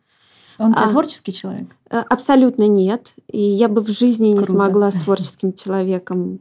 [0.62, 1.68] он а, творческий человек?
[1.90, 3.14] Э, абсолютно нет.
[3.32, 4.52] И я бы в жизни Круто.
[4.52, 6.40] не смогла с творческим человеком,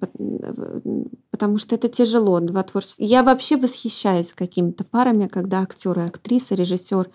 [1.31, 2.41] потому что это тяжело.
[2.41, 3.07] Два творческих.
[3.07, 7.09] Я вообще восхищаюсь какими-то парами, когда актер и актриса, режиссер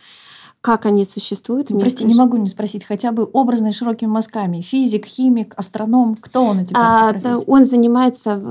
[0.62, 1.70] как они существуют.
[1.70, 2.12] Ну, прости, конечно...
[2.12, 4.62] не могу не спросить, хотя бы образно широкими мазками.
[4.62, 6.80] Физик, химик, астроном, кто он у тебя?
[6.80, 7.14] А,
[7.46, 8.42] он занимается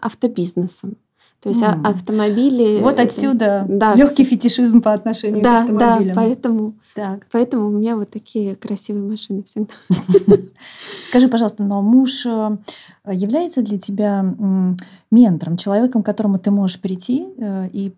[0.00, 0.96] автобизнесом.
[1.40, 1.86] То есть mm.
[1.86, 2.80] автомобили.
[2.80, 6.14] Вот отсюда да, легкий фетишизм по отношению да, к автомобилям.
[6.14, 7.26] Да, поэтому, так.
[7.30, 9.72] поэтому у меня вот такие красивые машины всегда.
[11.08, 12.58] Скажи, пожалуйста, но муж э,
[13.10, 14.24] является для тебя
[15.10, 17.94] ментором, человеком, к которому ты можешь прийти э, и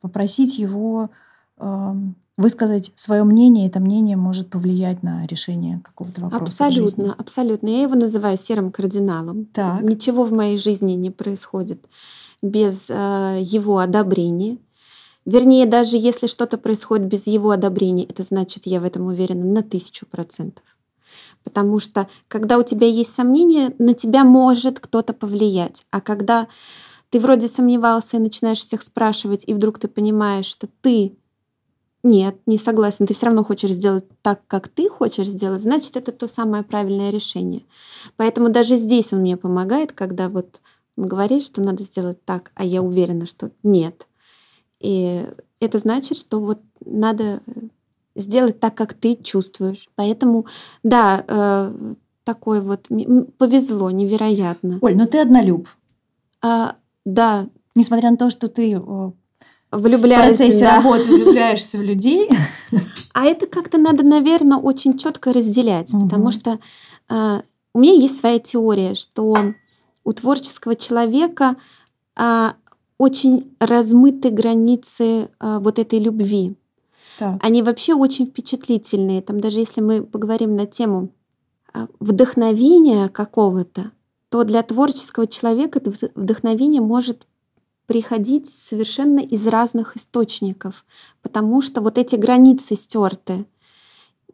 [0.00, 1.10] попросить его
[1.58, 6.64] эм, высказать свое мнение, это мнение может повлиять на решение какого-то вопроса.
[6.66, 7.68] Абсолютно, абсолютно.
[7.68, 9.46] Я его называю серым кардиналом.
[9.46, 9.82] Так.
[9.82, 11.84] Ничего в моей жизни не происходит
[12.40, 14.58] без э, его одобрения.
[15.24, 19.62] Вернее, даже если что-то происходит без его одобрения, это значит, я в этом уверена на
[19.62, 20.64] тысячу процентов.
[21.44, 25.84] Потому что когда у тебя есть сомнения, на тебя может кто-то повлиять.
[25.90, 26.48] А когда
[27.10, 31.16] ты вроде сомневался и начинаешь всех спрашивать, и вдруг ты понимаешь, что ты
[32.02, 36.12] нет, не согласен, ты все равно хочешь сделать так, как ты хочешь сделать, значит, это
[36.12, 37.62] то самое правильное решение.
[38.16, 40.60] Поэтому даже здесь он мне помогает, когда вот
[40.96, 44.08] он говорит, что надо сделать так, а я уверена, что нет.
[44.80, 45.24] И
[45.60, 47.40] это значит, что вот надо
[48.16, 49.88] сделать так, как ты чувствуешь.
[49.94, 50.46] Поэтому,
[50.82, 52.88] да, э, такой вот
[53.38, 54.78] повезло невероятно.
[54.80, 55.68] Оль, но ну ты однолюб.
[56.42, 57.48] А, да.
[57.74, 58.78] Несмотря на то, что ты
[59.72, 60.76] влюбляешься, в процессе да.
[60.76, 62.28] работы влюбляешься в людей.
[63.14, 66.04] А это как-то надо, наверное, очень четко разделять, угу.
[66.04, 66.58] потому что
[67.10, 67.42] э,
[67.74, 69.36] у меня есть своя теория, что
[70.04, 71.56] у творческого человека
[72.16, 72.52] э,
[72.96, 76.54] очень размыты границы э, вот этой любви.
[77.18, 77.38] Так.
[77.42, 79.20] Они вообще очень впечатлительные.
[79.20, 81.10] Там даже если мы поговорим на тему
[82.00, 83.92] вдохновения какого-то,
[84.30, 85.80] то для творческого человека
[86.14, 87.26] вдохновение может
[87.86, 90.84] приходить совершенно из разных источников,
[91.20, 93.46] потому что вот эти границы стерты.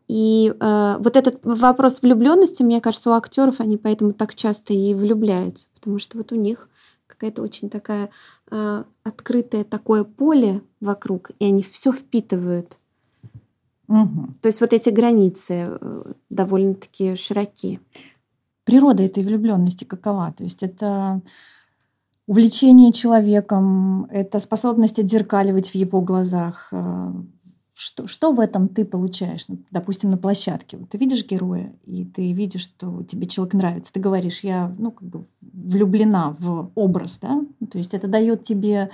[0.07, 4.95] И э, вот этот вопрос влюбленности, мне кажется, у актеров они поэтому так часто и
[4.95, 6.69] влюбляются, потому что вот у них
[7.07, 8.11] какая-то очень такая
[8.51, 12.79] э, открытое такое поле вокруг, и они все впитывают.
[13.89, 14.35] Угу.
[14.43, 17.81] То есть вот эти границы э, довольно-таки широкие.
[18.65, 20.33] Природа этой влюбленности какова?
[20.37, 21.23] То есть это
[22.29, 26.69] увлечение человеком, это способность отзеркаливать в его глазах.
[26.71, 27.11] Э,
[27.75, 30.77] что, что в этом ты получаешь, допустим, на площадке?
[30.77, 33.93] Вот ты видишь героя, и ты видишь, что тебе человек нравится.
[33.93, 37.41] Ты говоришь, я ну, как бы влюблена в образ, да?
[37.73, 38.91] То есть это дает тебе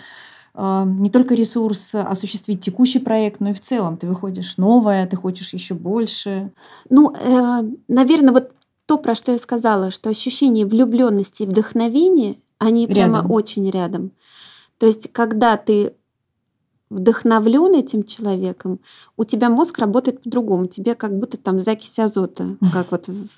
[0.55, 5.17] э, не только ресурс осуществить текущий проект, но и в целом ты выходишь новое, ты
[5.17, 6.53] хочешь еще больше.
[6.89, 8.53] Ну, э, наверное, вот
[8.87, 12.95] то, про что я сказала, что ощущение влюбленности и вдохновения они рядом.
[12.95, 14.13] прямо очень рядом.
[14.79, 15.95] То есть, когда ты
[16.91, 18.81] вдохновлен этим человеком,
[19.17, 20.67] у тебя мозг работает по-другому.
[20.67, 23.29] Тебе как будто там закись азота, как вот в,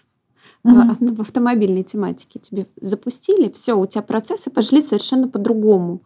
[0.65, 1.15] mm-hmm.
[1.17, 2.39] в автомобильной тематике.
[2.39, 6.03] Тебе запустили, все, у тебя процессы пошли совершенно по-другому.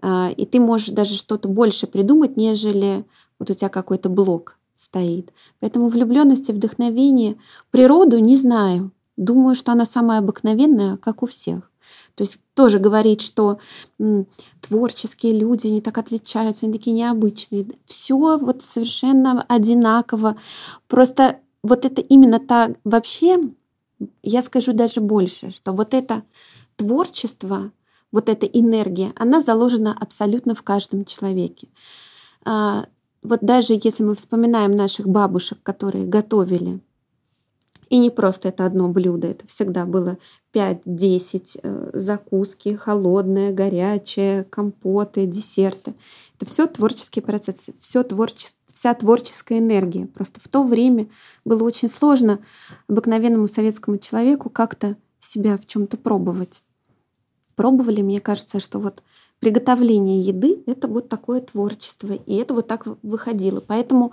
[0.00, 3.04] А, и ты можешь даже что-то больше придумать, нежели
[3.38, 5.32] вот у тебя какой-то блок стоит.
[5.60, 7.36] Поэтому влюбленность и вдохновение
[7.70, 8.90] природу не знаю.
[9.16, 11.71] Думаю, что она самая обыкновенная, как у всех.
[12.22, 13.58] То есть тоже говорить, что
[13.98, 14.28] м,
[14.60, 17.66] творческие люди, они так отличаются, они такие необычные.
[17.84, 20.36] Все вот совершенно одинаково.
[20.86, 23.40] Просто вот это именно так вообще,
[24.22, 26.22] я скажу даже больше, что вот это
[26.76, 27.72] творчество,
[28.12, 31.66] вот эта энергия, она заложена абсолютно в каждом человеке.
[32.44, 32.86] А,
[33.24, 36.78] вот даже если мы вспоминаем наших бабушек, которые готовили
[37.92, 40.16] и не просто это одно блюдо, это всегда было
[40.54, 45.94] 5-10 э, закуски, холодные, горячие, компоты, десерты.
[46.36, 50.06] Это все творческие процессы, все творчество, вся творческая энергия.
[50.06, 51.08] Просто в то время
[51.44, 52.38] было очень сложно
[52.88, 56.62] обыкновенному советскому человеку как-то себя в чем-то пробовать.
[57.54, 59.02] Пробовали, мне кажется, что вот
[59.40, 63.60] приготовление еды— это вот такое творчество, и это вот так выходило.
[63.60, 64.12] Поэтому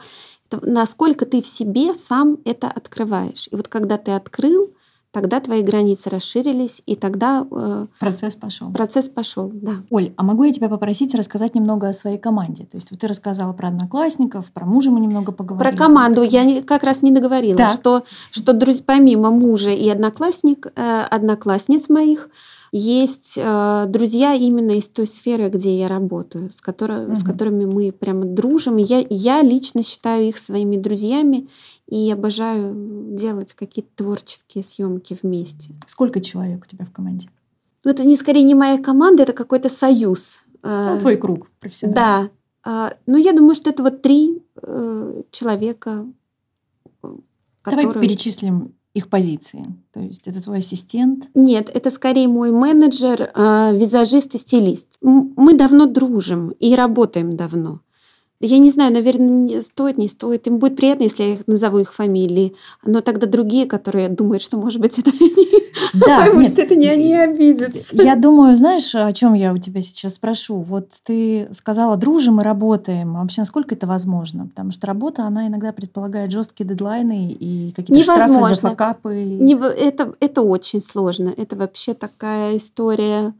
[0.61, 3.47] насколько ты в себе сам это открываешь.
[3.51, 4.73] И вот когда ты открыл,
[5.11, 8.71] тогда твои границы расширились, и тогда э, процесс пошел.
[8.71, 9.83] Процесс пошел, да.
[9.89, 12.65] Оль, а могу я тебя попросить рассказать немного о своей команде?
[12.65, 15.75] То есть вот ты рассказала про одноклассников, про мужа мы немного поговорили.
[15.75, 17.73] Про команду я как раз не договорила, да.
[17.73, 22.29] что что друзья, помимо мужа и одноклассник, э, одноклассниц моих
[22.71, 27.15] есть э, друзья именно из той сферы, где я работаю, с, которой, угу.
[27.15, 28.77] с которыми мы прямо дружим.
[28.77, 31.47] Я, я лично считаю их своими друзьями
[31.89, 35.73] и обожаю делать какие-то творческие съемки вместе.
[35.87, 37.29] Сколько человек у тебя в команде?
[37.83, 40.43] Ну, это не скорее не моя команда, это какой-то союз.
[40.61, 42.29] Э, ну, твой круг профессиональный.
[42.63, 42.89] Да.
[42.89, 46.05] Э, ну, я думаю, что это вот три э, человека.
[47.61, 47.87] Которые...
[47.87, 49.65] Давай перечислим их позиции?
[49.91, 51.27] То есть это твой ассистент?
[51.33, 54.97] Нет, это скорее мой менеджер, а, визажист и стилист.
[55.01, 57.81] Мы давно дружим и работаем давно.
[58.41, 60.47] Я не знаю, наверное, стоит, не стоит.
[60.47, 62.55] Им будет приятно, если я их назову их фамилии.
[62.85, 65.49] Но тогда другие, которые думают, что, может быть, это они,
[65.93, 68.01] да, потому нет, что это не они обидятся.
[68.01, 70.61] Я думаю, знаешь, о чем я у тебя сейчас спрошу?
[70.61, 73.17] Вот ты сказала, дружим и работаем.
[73.17, 74.47] А вообще, насколько это возможно?
[74.47, 79.23] Потому что работа, она иногда предполагает жесткие дедлайны и какие-то штрафы за факапы.
[79.23, 81.33] Не, это, это очень сложно.
[81.35, 83.33] Это вообще такая история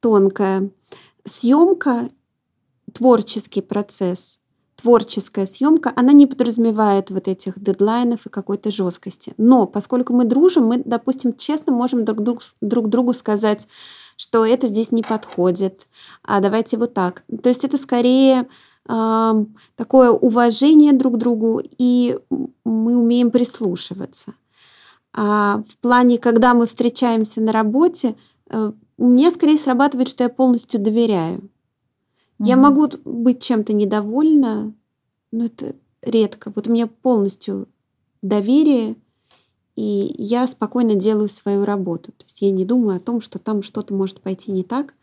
[0.00, 0.68] тонкая.
[1.24, 2.10] Съемка
[2.96, 4.40] творческий процесс
[4.76, 9.32] творческая съемка, она не подразумевает вот этих дедлайнов и какой-то жесткости.
[9.38, 13.66] Но поскольку мы дружим, мы, допустим, честно можем друг, друг, друг другу сказать,
[14.16, 15.88] что это здесь не подходит,
[16.22, 17.24] а давайте вот так.
[17.42, 18.48] То есть это скорее
[18.86, 19.44] э,
[19.76, 22.18] такое уважение друг к другу, и
[22.64, 24.34] мы умеем прислушиваться.
[25.14, 28.14] А в плане, когда мы встречаемся на работе,
[28.50, 31.48] э, мне скорее срабатывает, что я полностью доверяю.
[32.38, 34.74] Я могу быть чем-то недовольна,
[35.32, 36.52] но это редко.
[36.54, 37.68] Вот у меня полностью
[38.22, 38.96] доверие,
[39.74, 42.12] и я спокойно делаю свою работу.
[42.12, 44.94] То есть я не думаю о том, что там что-то может пойти не так.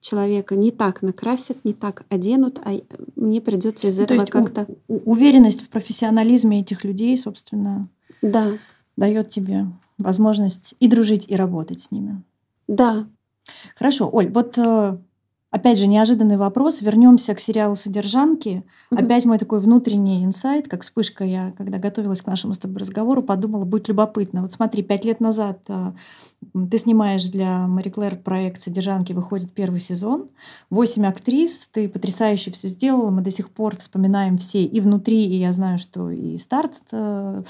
[0.00, 2.72] Человека не так накрасят, не так оденут, а
[3.16, 4.66] мне придется из ну, этого как-то...
[4.88, 7.88] Уверенность в профессионализме этих людей, собственно,
[8.22, 8.58] да.
[8.96, 9.66] дает тебе
[9.98, 12.22] возможность и дружить, и работать с ними.
[12.68, 13.08] Да.
[13.74, 14.98] Хорошо, Оль, вот э,
[15.50, 16.82] Опять же, неожиданный вопрос.
[16.82, 18.64] Вернемся к сериалу «Содержанки».
[18.90, 19.00] Угу.
[19.00, 21.24] Опять мой такой внутренний инсайт, как вспышка.
[21.24, 24.42] Я, когда готовилась к нашему с тобой разговору, подумала, будет любопытно.
[24.42, 25.94] Вот смотри, пять лет назад а,
[26.52, 30.28] ты снимаешь для Мари Клэр проект «Содержанки», выходит первый сезон.
[30.68, 33.10] Восемь актрис, ты потрясающе все сделала.
[33.10, 37.42] Мы до сих пор вспоминаем все и внутри, и я знаю, что и старт э,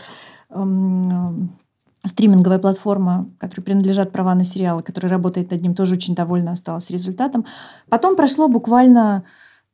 [2.07, 6.90] стриминговая платформа, которой принадлежат права на сериалы, которая работает над ним, тоже очень довольна осталась
[6.90, 7.47] результатом.
[7.88, 9.25] Потом прошло буквально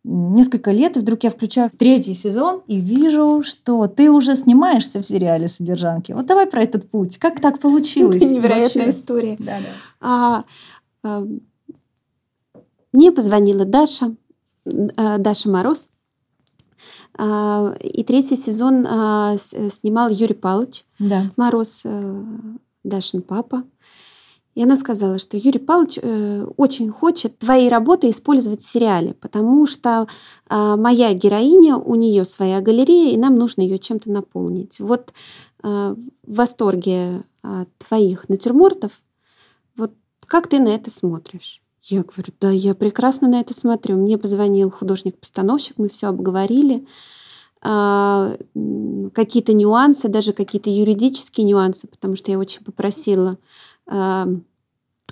[0.05, 5.07] несколько лет, и вдруг я включаю третий сезон и вижу, что ты уже снимаешься в
[5.07, 6.12] сериале «Содержанки».
[6.12, 7.18] Вот давай про этот путь.
[7.18, 8.16] Как так получилось?
[8.16, 8.99] Это невероятная вообще?
[8.99, 9.37] история.
[9.38, 9.64] Да, да.
[10.01, 10.45] А,
[11.05, 11.27] а,
[12.92, 14.14] мне позвонила Даша,
[14.97, 15.88] а, Даша Мороз,
[17.18, 21.31] и третий сезон а, снимал Юрий Павлович да.
[21.37, 22.25] Мороз, э,
[22.85, 23.64] Дашин папа.
[24.55, 29.66] И она сказала, что Юрий Павлович э, очень хочет твои работы использовать в сериале, потому
[29.66, 30.07] что
[30.48, 34.79] а, моя героиня, у нее своя галерея, и нам нужно ее чем-то наполнить.
[34.81, 35.12] Вот
[35.62, 35.96] в
[36.27, 39.01] восторге от твоих натюрмортов,
[39.77, 39.92] вот
[40.27, 41.62] как ты на это смотришь?
[41.83, 43.97] Я говорю, да, я прекрасно на это смотрю.
[43.97, 46.87] Мне позвонил художник-постановщик, мы все обговорили.
[47.61, 48.37] А,
[49.14, 53.37] какие-то нюансы, даже какие-то юридические нюансы, потому что я очень попросила
[53.87, 54.29] а,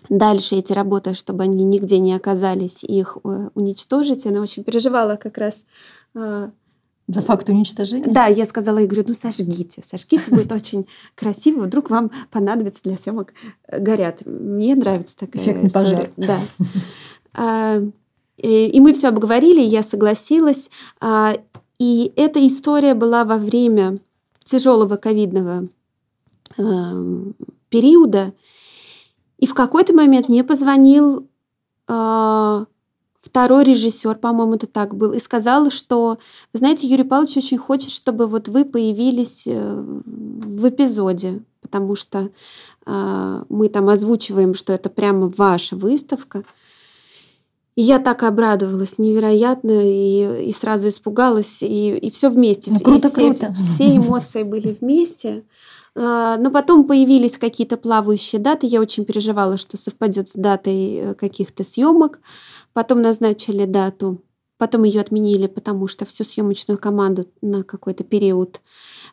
[0.08, 4.26] дальше эти работы, чтобы они нигде не оказались, их э, уничтожить.
[4.26, 5.64] Она очень переживала как раз
[6.14, 6.50] а,
[7.12, 8.06] за факт уничтожения?
[8.06, 12.96] Да, я сказала, я говорю, ну сожгите, сожгите, будет очень красиво, вдруг вам понадобится для
[12.96, 13.34] съемок
[13.68, 14.24] э, горят.
[14.24, 15.88] Мне нравится такая Эффектный история.
[15.96, 16.10] пожар.
[16.16, 16.40] Да.
[17.32, 17.80] А,
[18.38, 20.68] и мы все обговорили, я согласилась.
[21.00, 21.36] А,
[21.78, 24.00] и эта история была во время
[24.44, 25.68] тяжелого ковидного
[26.58, 27.36] эм,
[27.68, 28.32] периода.
[29.38, 31.28] И в какой-то момент мне позвонил
[31.86, 32.66] а,
[33.20, 36.18] второй режиссер, по-моему, это так был, и сказал, что,
[36.52, 42.30] знаете, Юрий Павлович очень хочет, чтобы вот вы появились э, в эпизоде, потому что
[42.86, 46.44] э, мы там озвучиваем, что это прямо ваша выставка.
[47.76, 52.70] И я так обрадовалась невероятно и, и сразу испугалась, и, и все вместе.
[52.72, 53.56] Ну, круто, и все, круто.
[53.64, 55.44] Все эмоции были вместе.
[55.94, 58.66] А, но потом появились какие-то плавающие даты.
[58.66, 62.20] Я очень переживала, что совпадет с датой э, каких-то съемок.
[62.72, 64.22] Потом назначили дату.
[64.56, 68.60] Потом ее отменили, потому что всю съемочную команду на какой-то период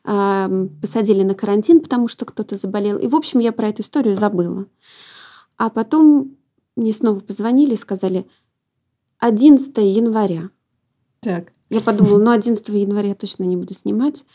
[0.04, 2.98] э, посадили на карантин, потому что кто-то заболел.
[2.98, 4.68] И, в общем, я про эту историю забыла.
[5.58, 6.36] А потом
[6.76, 8.28] мне снова позвонили и сказали
[9.20, 10.52] 11 января.
[11.22, 11.54] Так.
[11.70, 14.26] Я подумала, ну 11 января я точно не буду снимать.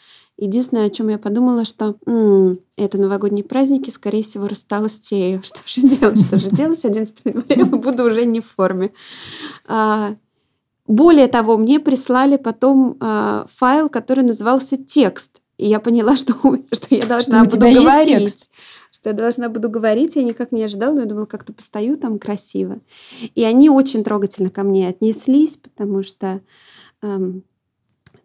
[0.42, 5.40] Единственное, о чем я подумала, что м-м, это новогодние праздники, скорее всего, растолстею.
[5.44, 6.20] Что же делать?
[6.20, 6.84] Что же делать?
[6.84, 8.92] 11 января буду уже не в форме.
[9.68, 10.16] А,
[10.88, 15.40] более того, мне прислали потом а, файл, который назывался текст.
[15.58, 16.34] И я поняла, что,
[16.72, 18.50] что я должна что буду говорить.
[18.90, 20.16] Что я должна буду говорить.
[20.16, 22.80] Я никак не ожидала, но я думала, как-то постою там красиво.
[23.36, 26.40] И они очень трогательно ко мне отнеслись, потому что
[27.00, 27.44] эм,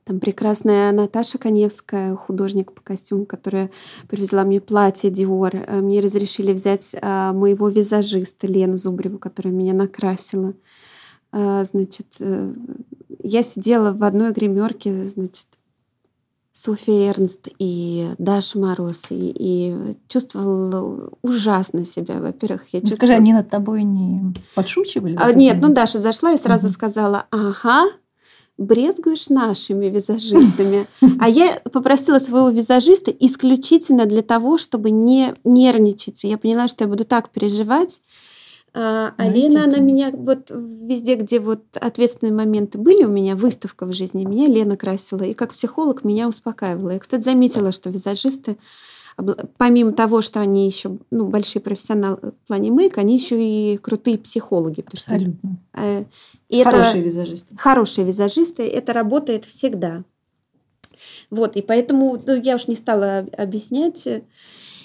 [0.07, 3.69] там прекрасная Наташа Коневская, художник по костюму, которая
[4.07, 5.51] привезла мне платье Диор.
[5.53, 10.53] Э, мне разрешили взять а, моего визажиста Лену Зубреву, которая меня накрасила.
[11.33, 12.53] А, значит, э,
[13.21, 15.47] я сидела в одной гримерке, значит,
[16.53, 22.21] Софья Эрнст и Даша Мороз, и, и чувствовала ужасно себя.
[22.21, 22.95] Во-первых, я ну, чувствовала...
[22.95, 25.17] Скажи, они над тобой не подшучивали?
[25.19, 26.73] А, нет, ну Даша зашла и сразу угу.
[26.73, 27.89] сказала, ага,
[28.57, 30.85] брезгуешь нашими визажистами.
[31.19, 36.19] А я попросила своего визажиста исключительно для того, чтобы не нервничать.
[36.23, 38.01] Я поняла, что я буду так переживать.
[38.73, 43.85] А, ну, Лена, она меня вот везде, где вот ответственные моменты были у меня, выставка
[43.85, 45.23] в жизни, меня Лена красила.
[45.23, 46.91] И как психолог меня успокаивала.
[46.91, 48.57] Я, кстати, заметила, что визажисты,
[49.57, 54.17] помимо того, что они еще ну, большие профессионалы в плане мейк, они еще и крутые
[54.17, 54.83] психологи.
[54.85, 55.57] Абсолютно.
[55.73, 56.05] Что, э,
[56.63, 57.55] хорошие это, визажисты.
[57.57, 58.67] Хорошие визажисты.
[58.67, 60.03] Это работает всегда.
[61.29, 64.07] Вот, и поэтому ну, я уж не стала объяснять.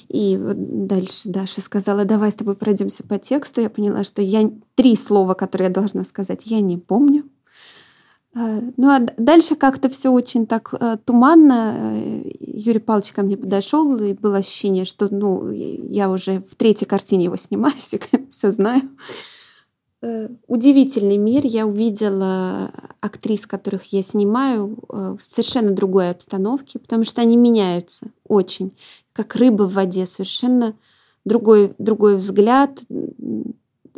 [0.09, 3.61] И дальше Даша сказала, давай с тобой пройдемся по тексту.
[3.61, 7.25] Я поняла, что я три слова, которые я должна сказать, я не помню.
[8.35, 11.75] А, ну а дальше как-то все очень так э, туманно.
[11.77, 16.87] Э, Юрий Павлович ко мне подошел, и было ощущение, что ну, я уже в третьей
[16.87, 17.75] картине его снимаю,
[18.31, 18.83] все знаю.
[20.01, 21.45] Э, удивительный мир.
[21.45, 28.73] Я увидела актрис, которых я снимаю, в совершенно другой обстановке, потому что они меняются очень,
[29.13, 30.75] как рыба в воде, совершенно
[31.27, 32.81] другой, другой взгляд.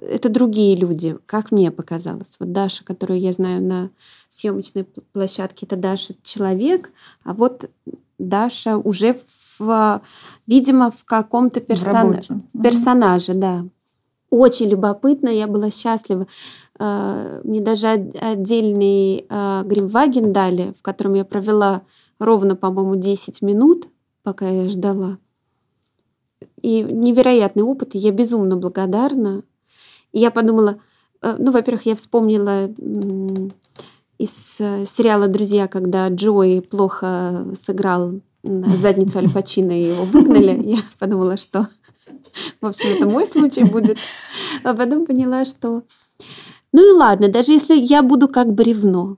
[0.01, 2.37] Это другие люди, как мне показалось.
[2.39, 3.91] Вот Даша, которую я знаю на
[4.29, 6.93] съемочной площадке, это Даша человек,
[7.25, 7.71] а вот
[8.19, 9.17] Даша уже
[9.59, 10.03] в,
[10.47, 12.19] видимо, в каком-то персон...
[12.53, 13.65] персонаже, да
[14.35, 16.27] очень любопытно, я была счастлива.
[16.79, 21.83] А, мне даже отдельный а, гримваген дали, в котором я провела
[22.19, 23.89] ровно, по-моему, 10 минут,
[24.23, 25.19] пока я ждала.
[26.63, 29.43] И невероятный опыт, и я безумно благодарна.
[30.15, 30.79] И я подумала,
[31.21, 32.71] э, ну, во-первых, я вспомнила
[34.19, 40.63] из э, сериала «Друзья», когда Джои плохо сыграл задницу Аль Пачино, и его выгнали.
[40.65, 41.69] Я подумала, что
[42.61, 43.99] в общем, это мой случай будет.
[44.63, 45.83] А потом поняла, что...
[46.73, 49.17] Ну и ладно, даже если я буду как бревно,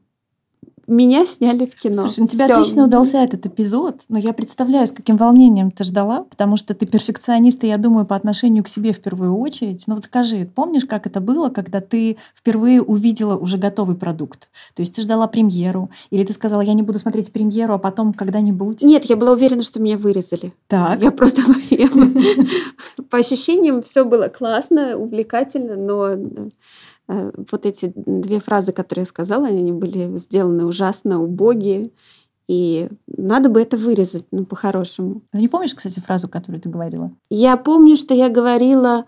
[0.87, 2.07] меня сняли в кино.
[2.07, 2.59] Слушай, ну тебе Всё.
[2.59, 6.87] отлично удался этот эпизод, но я представляю, с каким волнением ты ждала, потому что ты
[6.87, 9.85] перфекционист, и я думаю, по отношению к себе в первую очередь.
[9.87, 14.49] Ну вот скажи, помнишь, как это было, когда ты впервые увидела уже готовый продукт?
[14.75, 18.13] То есть ты ждала премьеру, или ты сказала, я не буду смотреть премьеру, а потом
[18.13, 18.83] когда-нибудь?
[18.83, 20.53] Нет, я была уверена, что меня вырезали.
[20.69, 21.03] Так.
[21.03, 21.43] Я просто...
[23.11, 26.49] По ощущениям все было классно, увлекательно, но Э,
[27.09, 31.91] вот эти две фразы, которые я сказала, они были сделаны ужасно, убогие.
[32.49, 35.23] И надо бы это вырезать, ну, по-хорошему.
[35.33, 37.11] Ты не помнишь, кстати, фразу, которую ты говорила?
[37.29, 39.05] Я помню, что я говорила,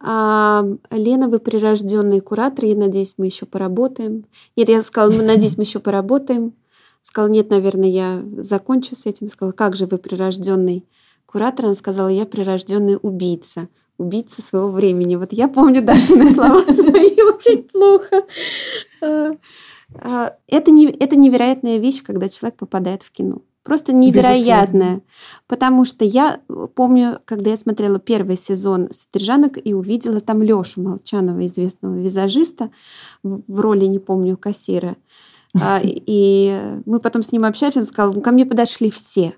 [0.00, 4.24] а, Лена, вы прирожденный куратор, я надеюсь, мы еще поработаем.
[4.56, 6.54] Нет, я сказала, мы надеюсь, мы еще поработаем.
[7.02, 9.28] Сказала, нет, наверное, я закончу с этим.
[9.28, 10.84] Сказала, как же вы прирожденный
[11.26, 11.66] куратор?
[11.66, 13.68] Она сказала, я прирожденный убийца
[14.02, 15.16] убийца своего времени.
[15.16, 18.24] Вот я помню даже на слова свои очень плохо.
[19.00, 19.30] А,
[19.94, 23.42] а, это, не, это невероятная вещь, когда человек попадает в кино.
[23.62, 24.64] Просто невероятная.
[24.64, 25.02] Безусловно.
[25.46, 26.40] Потому что я
[26.74, 32.70] помню, когда я смотрела первый сезон «Содержанок» и увидела там Лёшу Молчанова, известного визажиста,
[33.22, 34.96] в роли, не помню, кассира.
[35.60, 39.34] А, и мы потом с ним общались, он сказал, ко мне подошли все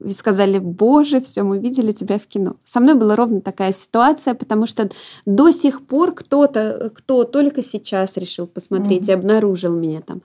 [0.00, 2.56] вы сказали, боже, все, мы видели тебя в кино.
[2.64, 4.88] Со мной была ровно такая ситуация, потому что
[5.26, 9.12] до сих пор кто-то, кто только сейчас решил посмотреть mm-hmm.
[9.12, 10.22] и обнаружил меня там.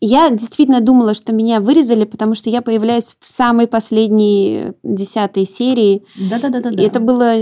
[0.00, 6.04] Я действительно думала, что меня вырезали, потому что я появляюсь в самой последней десятой серии.
[6.30, 6.70] Да-да-да.
[6.70, 7.34] И это было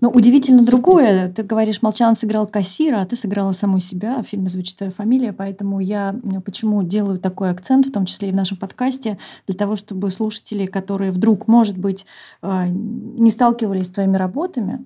[0.00, 0.70] но удивительно Супер.
[0.72, 1.32] другое.
[1.32, 4.22] Ты говоришь, Молчанов сыграл кассира, а ты сыграла саму себя.
[4.22, 8.32] В фильме звучит твоя фамилия, поэтому я почему делаю такой акцент, в том числе и
[8.32, 10.10] в нашем подкасте, для того, чтобы
[10.50, 12.06] слушатели, которые вдруг, может быть,
[12.42, 14.84] а, не сталкивались с твоими работами,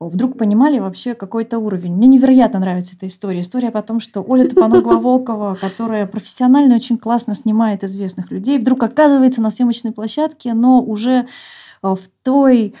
[0.00, 1.94] вдруг понимали вообще какой-то уровень.
[1.94, 3.40] Мне невероятно нравится эта история.
[3.40, 9.40] История о том, что Оля Тупоногова-Волкова, которая профессионально очень классно снимает известных людей, вдруг оказывается
[9.40, 11.26] на съемочной площадке, но уже
[11.82, 12.74] а, в той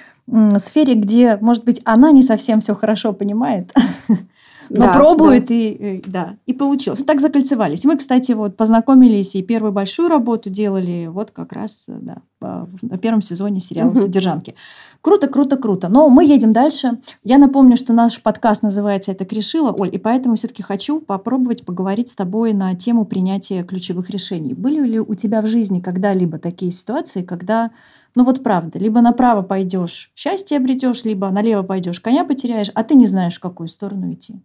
[0.58, 3.72] сфере, где, может быть, она не совсем все хорошо понимает,
[4.70, 5.54] но да, пробует да.
[5.54, 7.02] и э, да и получилось.
[7.04, 7.84] Так закольцевались.
[7.84, 12.98] Мы, кстати, вот познакомились и первую большую работу делали вот как раз э, да на
[12.98, 14.54] первом сезоне сериала "Содержанки".
[15.00, 15.88] Круто, круто, круто.
[15.88, 16.98] Но мы едем дальше.
[17.24, 22.10] Я напомню, что наш подкаст называется "Это решила", Оль, и поэтому все-таки хочу попробовать поговорить
[22.10, 24.54] с тобой на тему принятия ключевых решений.
[24.54, 27.70] Были ли у тебя в жизни когда-либо такие ситуации, когда
[28.14, 32.94] ну вот правда, либо направо пойдешь, счастье обретешь, либо налево пойдешь, коня потеряешь, а ты
[32.94, 34.40] не знаешь, в какую сторону идти.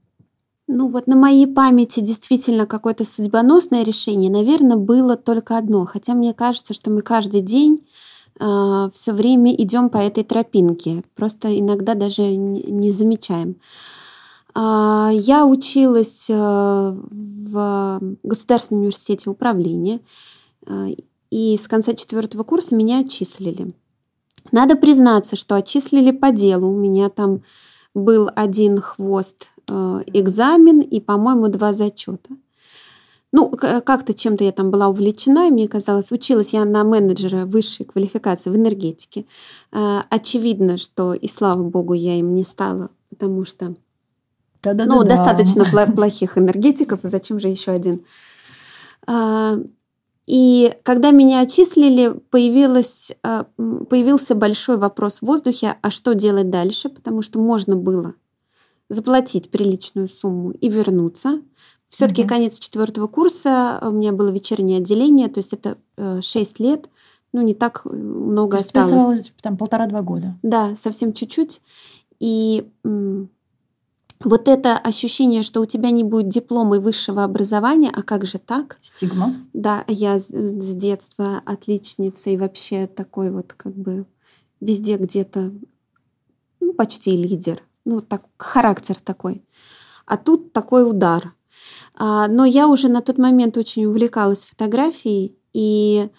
[0.68, 5.86] Ну вот на моей памяти действительно какое-то судьбоносное решение, наверное, было только одно.
[5.86, 7.84] Хотя мне кажется, что мы каждый день э,
[8.40, 13.58] а, все время идем по этой тропинке, просто иногда даже не, замечаем.
[14.56, 20.00] Э, я училась э, в Государственном университете управления,
[20.66, 20.96] э,
[21.30, 23.74] и с конца четвертого курса меня отчислили.
[24.52, 26.70] Надо признаться, что отчислили по делу.
[26.70, 27.42] У меня там
[27.94, 32.30] был один хвост экзамен и, по-моему, два зачета.
[33.36, 37.84] Ну, как-то чем-то я там была увлечена, и мне казалось, училась я на менеджера высшей
[37.84, 39.26] квалификации в энергетике.
[39.72, 43.76] Э, очевидно, что, и слава богу, я им не стала, потому что
[44.62, 44.86] Да-да-да-да.
[44.86, 48.06] ну, достаточно плохих энергетиков, зачем же еще один?
[49.08, 49.58] А,
[50.28, 53.14] и когда меня отчислили, появилось,
[53.58, 58.14] появился большой вопрос в воздухе, а что делать дальше, потому что можно было
[58.90, 61.42] заплатить приличную сумму и вернуться.
[61.90, 62.30] Все-таки угу.
[62.30, 65.78] конец четвертого курса, у меня было вечернее отделение, то есть это
[66.22, 66.90] 6 э, лет,
[67.34, 69.32] ну не так много то есть осталось.
[69.42, 70.38] там полтора-два года.
[70.42, 71.62] Да, совсем чуть-чуть.
[72.20, 72.68] И
[74.24, 78.40] вот это ощущение, что у тебя не будет диплома и высшего образования, а как же
[78.40, 78.78] так?
[78.82, 79.36] Стигма.
[79.54, 84.06] Да, я с, с детства отличница и вообще такой вот как бы
[84.62, 85.52] везде где-то
[86.60, 87.62] ну, почти лидер.
[87.86, 89.46] Ну, так, характер такой.
[90.06, 91.34] А тут такой удар.
[91.96, 96.10] А, но я уже на тот момент очень увлекалась фотографией и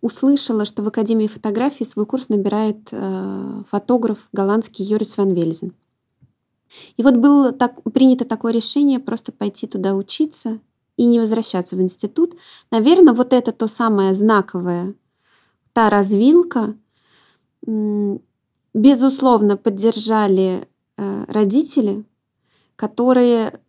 [0.00, 5.72] услышала, что в Академии фотографии свой курс набирает э, фотограф голландский Йорис ван Вельзен.
[6.96, 10.60] И вот было так, принято такое решение просто пойти туда учиться
[10.96, 12.36] и не возвращаться в институт.
[12.70, 14.94] Наверное, вот это то самое знаковое,
[15.72, 16.76] та развилка,
[18.74, 22.04] безусловно, поддержали родители,
[22.76, 23.60] которые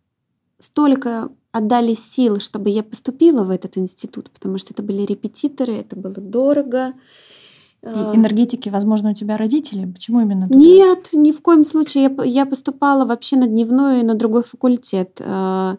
[0.60, 5.96] столько отдали сил, чтобы я поступила в этот институт, потому что это были репетиторы, это
[5.96, 6.94] было дорого,
[7.84, 8.14] и а.
[8.16, 9.86] энергетики, возможно, у тебя родители?
[9.86, 10.60] Почему именно туда?
[10.60, 12.04] Нет, ни в коем случае.
[12.04, 15.22] Я, я поступала вообще на дневной и на другой факультет.
[15.24, 15.78] А,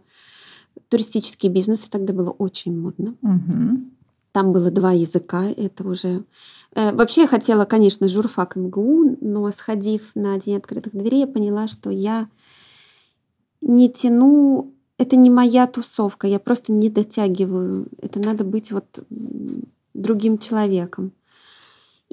[0.88, 3.14] туристический бизнес, и тогда было очень модно.
[3.22, 3.80] Угу.
[4.39, 6.22] Там было два языка, это уже...
[6.72, 11.66] Э, вообще я хотела, конечно, журфак МГУ, но сходив на День открытых дверей, я поняла,
[11.66, 12.28] что я
[13.61, 14.72] не тяну...
[14.97, 17.89] Это не моя тусовка, я просто не дотягиваю.
[18.01, 19.01] Это надо быть вот
[19.93, 21.11] другим человеком.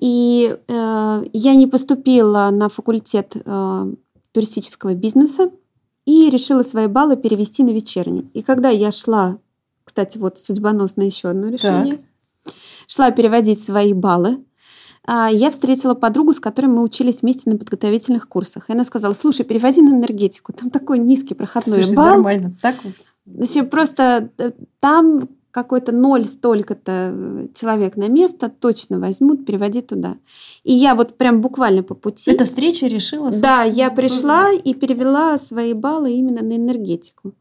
[0.01, 3.93] И э, я не поступила на факультет э,
[4.31, 5.51] туристического бизнеса
[6.05, 8.31] и решила свои баллы перевести на вечерний.
[8.33, 9.37] И когда я шла,
[9.83, 12.05] кстати, вот судьбоносное еще одно решение, так.
[12.87, 14.43] Шла переводить свои баллы,
[15.07, 18.69] э, я встретила подругу, с которой мы учились вместе на подготовительных курсах.
[18.69, 22.15] И она сказала, слушай, переводи на энергетику, там такой низкий проходной Слушай, балл.
[22.15, 22.75] нормально, так.
[23.25, 30.17] Значит, просто э, там какой-то ноль столько-то э, человек на место точно возьмут, переводи туда.
[30.65, 32.29] И я вот прям буквально по пути...
[32.29, 33.31] Эта встреча решила?
[33.31, 37.33] Да, я пришла и перевела свои баллы именно на энергетику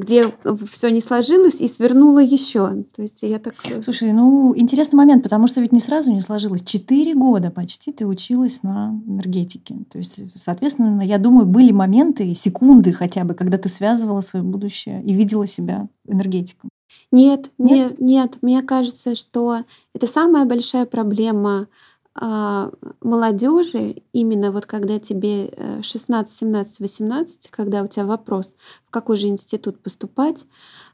[0.00, 0.34] где
[0.70, 2.84] все не сложилось и свернула еще.
[2.94, 3.54] То есть я так...
[3.64, 6.62] Э, Слушай, ну интересный момент, потому что ведь не сразу не сложилось.
[6.62, 9.76] Четыре года почти ты училась на энергетике.
[9.90, 15.02] То есть, соответственно, я думаю, были моменты, секунды хотя бы, когда ты связывала свое будущее
[15.04, 16.70] и видела себя энергетиком.
[17.12, 18.38] Нет, нет, нет, нет.
[18.42, 21.68] Мне кажется, что это самая большая проблема
[22.14, 25.52] молодежи, именно вот когда тебе
[25.82, 30.46] 16, 17, 18, когда у тебя вопрос, в какой же институт поступать,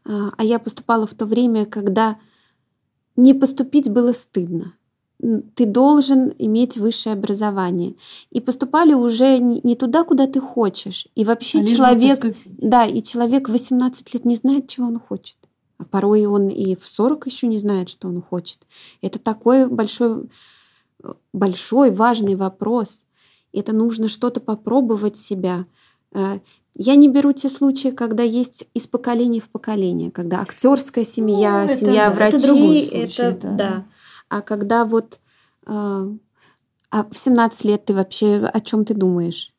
[0.04, 2.18] а, а я поступала в то время, когда
[3.16, 4.74] не поступить было стыдно.
[5.54, 7.94] Ты должен иметь высшее образование.
[8.30, 11.08] И поступали уже не туда, куда ты хочешь.
[11.14, 15.38] И вообще а человек, да, и человек 18 лет не знает, чего он хочет.
[15.78, 18.58] А порой он и в 40 еще не знает, что он хочет.
[19.00, 20.28] Это такой большой,
[21.32, 23.04] большой важный вопрос.
[23.52, 25.66] Это нужно что-то попробовать себя.
[26.12, 26.40] Э,
[26.74, 31.74] я не беру те случаи, когда есть из поколения в поколение, когда актерская семья, ну,
[31.74, 33.56] семья это, врачей, это, случай, это да.
[33.56, 33.86] да.
[34.28, 35.20] А когда вот
[35.66, 36.16] э,
[36.90, 39.52] а в 17 лет ты вообще о чем ты думаешь?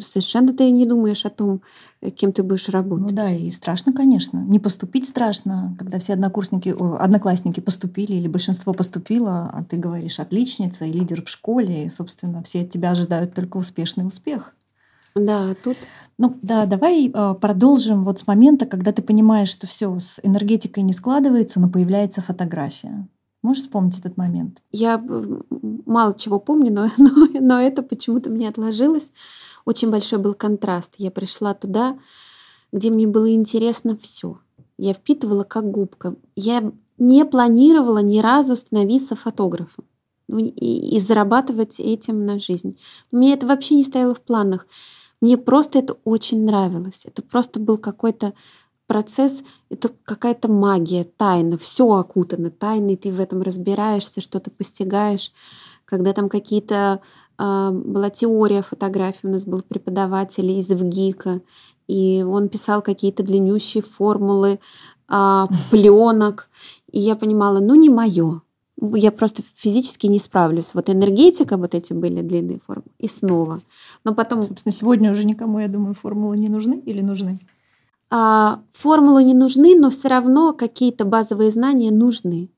[0.00, 1.62] Совершенно ты не думаешь о том,
[2.00, 3.10] э, кем ты будешь работать.
[3.10, 4.38] Ну да, и страшно, конечно.
[4.38, 10.84] Не поступить страшно, когда все однокурсники, одноклассники поступили или большинство поступило, а ты говоришь отличница
[10.84, 14.54] и лидер в школе, и, собственно, все от тебя ожидают только успешный успех.
[15.14, 15.76] Да, тут.
[16.18, 20.82] Ну да, давай э, продолжим вот с момента, когда ты понимаешь, что все с энергетикой
[20.82, 23.06] не складывается, но появляется фотография.
[23.44, 24.62] Можешь вспомнить этот момент?
[24.72, 24.98] Я
[25.84, 29.12] мало чего помню, но, но, но это почему-то мне отложилось.
[29.66, 30.94] Очень большой был контраст.
[30.96, 31.98] Я пришла туда,
[32.72, 34.38] где мне было интересно все.
[34.78, 36.16] Я впитывала как губка.
[36.34, 39.84] Я не планировала ни разу становиться фотографом
[40.26, 42.78] ну, и, и зарабатывать этим на жизнь.
[43.10, 44.66] Мне это вообще не стояло в планах.
[45.20, 47.02] Мне просто это очень нравилось.
[47.04, 48.32] Это просто был какой-то
[48.86, 55.32] процесс— это какая-то магия, тайна, все окутано тайной, ты в этом разбираешься, что-то постигаешь,
[55.84, 57.00] когда там какие-то
[57.36, 61.40] а, была теория фотографии, у нас был преподаватель из ВГИКа,
[61.88, 64.60] и он писал какие-то длиннющие формулы
[65.08, 66.48] а, пленок,
[66.90, 68.42] и я понимала, ну не мое,
[68.80, 70.74] я просто физически не справлюсь.
[70.74, 73.62] Вот энергетика, вот эти были длинные формы, и снова.
[74.04, 74.42] Но потом...
[74.42, 77.38] Собственно, сегодня уже никому, я думаю, формулы не нужны или нужны?
[78.16, 82.48] А, формулы не нужны, но все равно какие-то базовые знания нужны.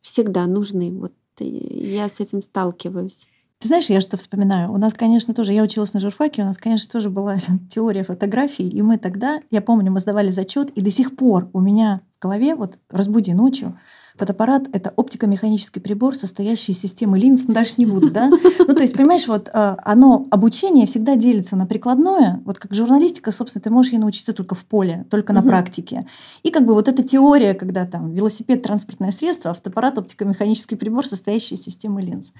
[0.00, 0.90] Всегда нужны.
[0.90, 3.28] Вот я с этим сталкиваюсь.
[3.58, 4.72] Ты знаешь, я что вспоминаю?
[4.72, 7.36] У нас, конечно, тоже, я училась на журфаке, у нас, конечно, тоже была
[7.70, 11.60] теория фотографий, и мы тогда, я помню, мы сдавали зачет, и до сих пор у
[11.60, 13.78] меня в голове, вот разбуди ночью,
[14.16, 17.46] Фотоаппарат— это оптико-механический прибор, состоящий из системы линз.
[17.46, 18.28] Ну, дальше не буду, да?
[18.28, 22.40] Ну, то есть, понимаешь, вот а, оно, обучение всегда делится на прикладное.
[22.44, 26.06] Вот как журналистика, собственно, ты можешь ей научиться только в поле, только на практике.
[26.42, 31.54] И как бы вот эта теория, когда там велосипед— транспортное средство, автоаппарат— оптико-механический прибор, состоящий
[31.54, 32.32] из системы линз.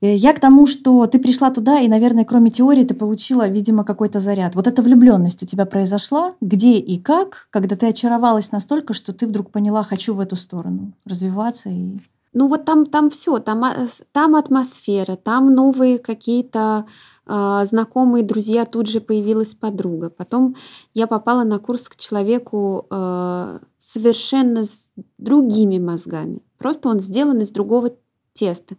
[0.00, 3.84] Э, я к тому, что ты пришла туда, и, наверное, кроме теории, ты получила, видимо,
[3.84, 4.54] какой-то заряд.
[4.54, 9.26] Вот эта влюбленность у тебя произошла, где и как, когда ты очаровалась настолько, что ты
[9.26, 11.98] вдруг поняла, хочу в эту сторону развиваться и
[12.34, 16.84] ну вот там, там все, там, а, там атмосфера, там новые какие-то
[17.26, 20.10] э, знакомые друзья, тут же появилась подруга.
[20.10, 20.56] Потом
[20.94, 26.40] я попала на курс к человеку э, совершенно с другими мозгами.
[26.58, 27.92] Просто он сделан из другого
[28.32, 28.74] теста.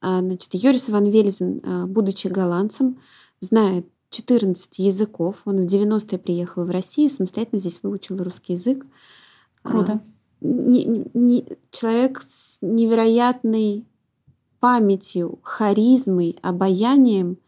[0.00, 3.00] А, значит, Йорис Ван Вельзен, а, будучи голландцем,
[3.40, 5.36] знает 14 языков.
[5.44, 8.86] Он в 90-е приехал в Россию, самостоятельно здесь выучил русский язык.
[9.62, 10.00] Круто.
[10.40, 13.84] Не, не, человек с невероятной
[14.60, 17.38] памятью, харизмой, обаянием,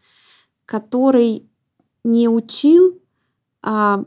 [0.65, 1.47] который
[2.03, 2.99] не учил
[3.61, 4.05] а,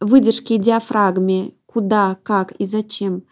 [0.00, 3.24] выдержки и диафрагме, куда, как и зачем,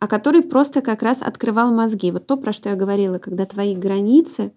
[0.00, 2.10] а который просто как раз открывал мозги.
[2.10, 4.52] Вот то, про что я говорила, когда твои границы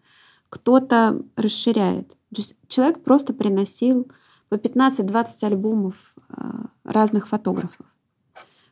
[0.49, 2.09] кто-то расширяет.
[2.09, 4.09] То есть человек просто приносил
[4.49, 7.85] по 15-20 альбомов а, разных фотографов.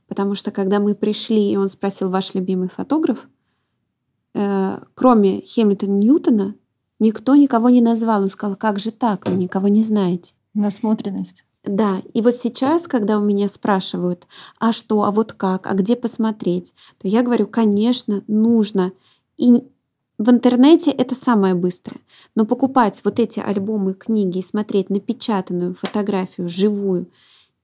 [0.08, 3.28] Потому что когда мы пришли, и он спросил, ваш любимый фотограф,
[4.34, 6.56] э, кроме Хэмилтона Ньютона,
[7.00, 8.22] никто никого не назвал.
[8.22, 10.36] Он сказал, как же так, вы никого не знаете.
[10.54, 11.46] Насмотренность.
[11.64, 14.26] Да, и вот сейчас, когда у меня спрашивают,
[14.60, 18.94] а что, а вот как, а где посмотреть, то я говорю, конечно, нужно.
[19.38, 19.64] И
[20.18, 22.02] в интернете это самое быстрое.
[22.36, 27.12] Но покупать вот эти альбомы, книги и смотреть напечатанную фотографию, живую,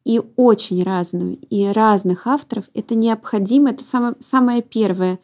[0.06, 5.20] и очень разную, и разных авторов, это необходимо, это самое, самое первое.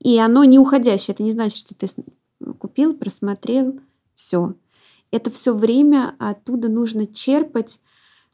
[0.00, 1.14] И оно не уходящее.
[1.14, 1.88] Это не значит, что ты
[2.58, 3.80] купил, просмотрел,
[4.14, 4.54] все.
[5.10, 7.80] Это все время оттуда нужно черпать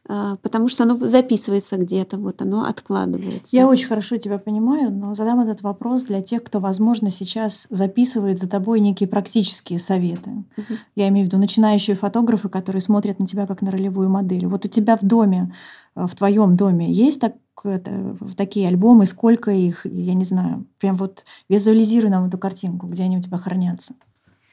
[0.06, 3.56] потому что оно записывается где-то, вот оно откладывается.
[3.56, 8.38] Я очень хорошо тебя понимаю, но задам этот вопрос для тех, кто, возможно, сейчас записывает
[8.38, 10.30] за тобой некие практические советы.
[10.56, 10.74] Угу.
[10.96, 14.46] Я имею в виду начинающие фотографы, которые смотрят на тебя как на ролевую модель.
[14.46, 15.54] Вот у тебя в доме,
[15.96, 20.96] э, в твоем доме есть так, это, такие альбомы, сколько их, я не знаю, прям
[20.96, 23.94] вот визуализируй нам эту картинку, где они у тебя хранятся.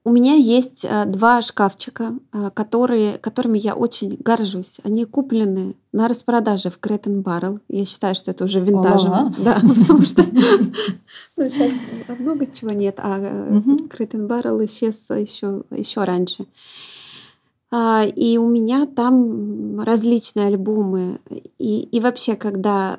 [0.04, 4.80] У меня есть э, два шкафчика, э, которые, которыми я очень горжусь.
[4.84, 7.60] Они куплены на распродаже в Кретен Баррел.
[7.68, 9.36] Я считаю, что это уже винтажем.
[9.38, 10.26] Да, потому что
[11.38, 11.72] ну, сейчас
[12.18, 13.20] много чего нет, а
[13.92, 15.64] Кретен Баррел исчез еще,
[16.04, 16.48] раньше.
[17.70, 21.22] А, и у меня там различные альбомы.
[21.60, 22.98] И, и вообще, когда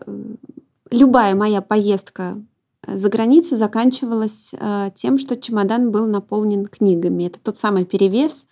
[0.93, 2.41] любая моя поездка
[2.87, 7.25] за границу заканчивалась э, тем, что чемодан был наполнен книгами.
[7.25, 8.47] Это тот самый перевес,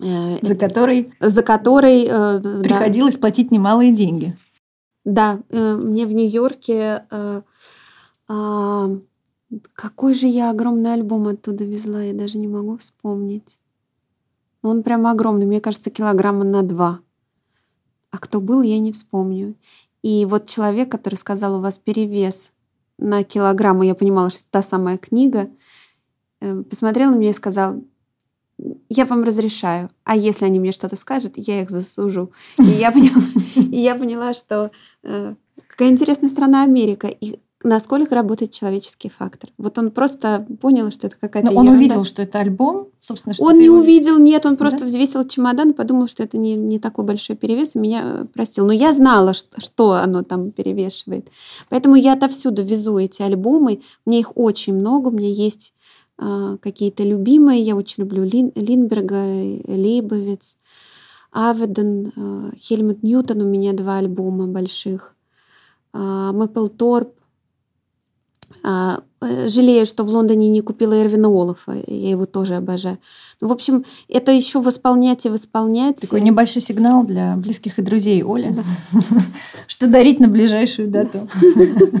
[0.00, 3.20] э, за который, за который э, приходилось да.
[3.20, 4.36] платить немалые деньги.
[5.04, 7.04] Да, мне в Нью-Йорке
[8.28, 8.98] а,
[9.74, 13.60] какой же я огромный альбом оттуда везла, я даже не могу вспомнить.
[14.62, 17.00] Он прямо огромный, мне кажется, килограмма на два.
[18.10, 19.54] А кто был, я не вспомню.
[20.02, 22.50] И вот человек, который сказал, у вас перевес
[22.98, 25.48] на килограмм, и я понимала, что это та самая книга,
[26.40, 27.82] э, посмотрел на меня и сказал,
[28.88, 32.32] я вам разрешаю, а если они мне что-то скажут, я их засужу.
[32.58, 33.22] И я поняла,
[33.54, 34.70] и я поняла что
[35.02, 35.34] э,
[35.68, 39.50] какая интересная страна Америка, и насколько работает человеческий фактор.
[39.58, 41.78] Вот он просто понял, что это какая-то Но он ерунда.
[41.84, 43.78] увидел, что это альбом, собственно, что Он не его...
[43.78, 44.86] увидел, нет, он просто да?
[44.86, 48.66] взвесил чемодан, подумал, что это не, не такой большой перевес, и меня э, простил.
[48.66, 51.28] Но я знала, что, что оно там перевешивает.
[51.68, 53.80] Поэтому я отовсюду везу эти альбомы.
[54.04, 55.72] У меня их очень много, у меня есть
[56.18, 57.62] э, какие-то любимые.
[57.62, 59.24] Я очень люблю Лин, Линберга,
[59.66, 60.58] Лейбовиц,
[61.32, 63.40] Аведен, э, Хельмут Ньютон.
[63.40, 65.14] У меня два альбома больших.
[65.92, 67.15] Мэппл Торп, А, э,
[68.62, 71.76] жалею, что в Лондоне не купила Эрвина Олафа.
[71.86, 72.98] Я его тоже обожаю.
[73.40, 75.96] Ну, в общем, это еще восполнять и восполнять.
[75.96, 78.54] Такой небольшой сигнал для близких и друзей Оли,
[79.66, 81.28] что дарить на ближайшую дату.
[81.54, 82.00] Да,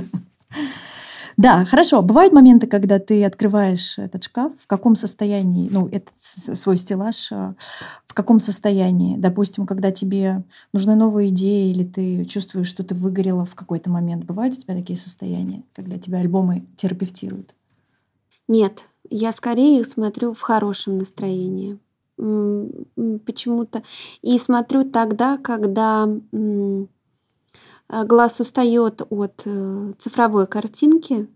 [1.66, 2.00] хорошо.
[2.00, 7.54] Бывают моменты, когда ты открываешь этот шкаф, в каком состоянии, ну, этот свой стеллаж, а,
[8.06, 9.18] в каком состоянии?
[9.18, 14.24] Допустим, когда тебе нужны новые идеи, или ты чувствуешь, что ты выгорела в какой-то момент.
[14.24, 17.54] Бывают у тебя такие состояния, когда тебя альбомы терапевтируют?
[18.48, 21.78] Нет, я скорее их смотрю в хорошем настроении.
[22.16, 23.82] Почему-то.
[24.22, 26.08] И смотрю тогда, когда
[27.88, 31.28] глаз устает от э, цифровой картинки,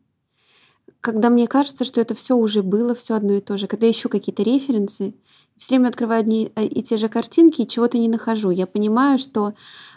[1.01, 4.09] когда мне кажется, что это все уже было, все одно и то же, когда ищу
[4.09, 5.15] какие-то референсы,
[5.57, 8.51] все время открываю одни э, и те же картинки и чего-то не нахожу.
[8.51, 9.55] Я понимаю, что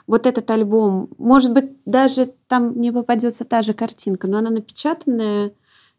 [0.08, 5.54] вот этот альбом, может быть, даже там мне попадется та же картинка, но она напечатанная,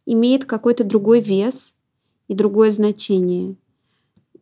[0.07, 1.75] имеет какой-то другой вес
[2.29, 3.57] и другое значение.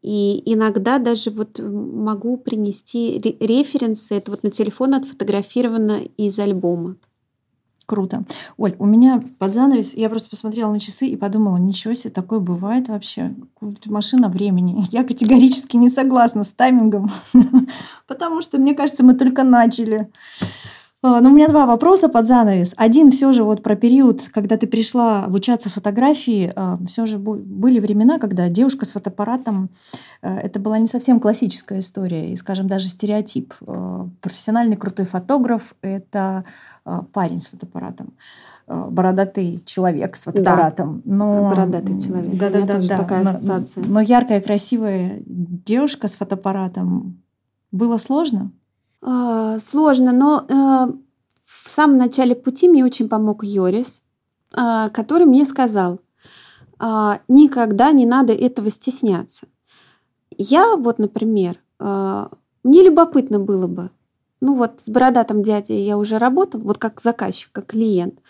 [0.02, 4.16] И иногда даже вот могу принести референсы.
[4.16, 6.96] Это вот на телефон отфотографировано из альбома.
[7.86, 8.24] Круто.
[8.56, 12.38] Оль, у меня под занавес, я просто посмотрела на часы и подумала, ничего себе, такое
[12.38, 13.34] бывает вообще.
[13.86, 14.84] Машина времени.
[14.90, 17.10] Я категорически не согласна с таймингом,
[18.06, 20.08] потому что, мне кажется, мы только начали.
[21.04, 22.74] А, ну, у меня два вопроса под занавес.
[22.76, 26.52] Один все же вот про период, когда ты пришла обучаться фотографии.
[26.54, 29.70] А, все же были времена, когда девушка с фотоаппаратом,
[30.22, 33.52] э, это была не совсем классическая история, и, скажем, даже стереотип.
[33.66, 36.44] Э, профессиональный крутой фотограф– это
[36.84, 38.14] э, парень с фотоаппаратом
[38.68, 41.02] бородатый человек с фотоаппаратом.
[41.04, 41.50] Да, но...
[41.50, 42.38] бородатый человек.
[42.38, 42.96] Да, да, да, да.
[42.96, 43.84] такая ассоциация.
[43.84, 47.20] Но, но яркая, красивая девушка с фотоаппаратом.
[47.72, 48.52] Было сложно?
[49.02, 50.92] А, сложно, но э,
[51.42, 54.02] в самом начале пути мне очень помог Йорис,
[54.54, 56.00] а, который мне сказал,
[56.78, 59.48] а, никогда не надо этого стесняться.
[60.38, 63.90] Я вот, например, мне любопытно было бы,
[64.40, 68.20] ну вот с бородатым дядей я уже работал, вот как заказчик, как клиент.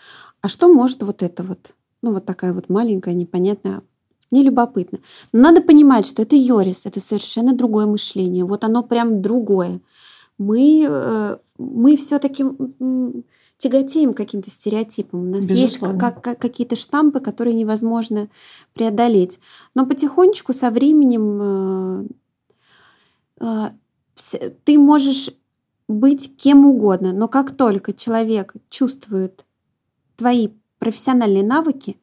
[0.41, 3.83] А что может вот это вот, ну вот такая вот маленькая, непонятная,
[4.31, 4.99] мне любопытно.
[5.31, 8.43] Но надо понимать, что это Йорис, это совершенно другое мышление.
[8.43, 9.79] Вот оно прям другое
[10.37, 12.45] мы, э, мы все-таки
[13.57, 15.21] тяготеем каким-то стереотипам.
[15.21, 15.93] У нас Безусловно.
[15.93, 18.29] есть как, как, какие-то штампы, которые невозможно
[18.73, 19.39] преодолеть.
[19.73, 22.07] Но потихонечку со временем
[23.39, 23.71] э,
[24.19, 25.29] э, ты можешь
[25.87, 29.45] быть кем угодно, но как только человек чувствует
[30.15, 31.97] твои профессиональные навыки,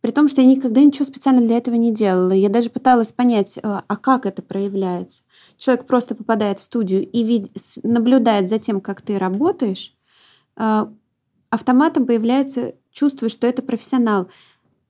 [0.00, 2.32] при том, что я никогда ничего специально для этого не делала.
[2.32, 5.24] Я даже пыталась понять, а, а как это проявляется.
[5.58, 7.50] Человек просто попадает в студию и вид...
[7.82, 9.94] наблюдает за тем, как ты работаешь,
[10.56, 10.92] а,
[11.50, 14.28] автоматом появляется чувство, что это профессионал.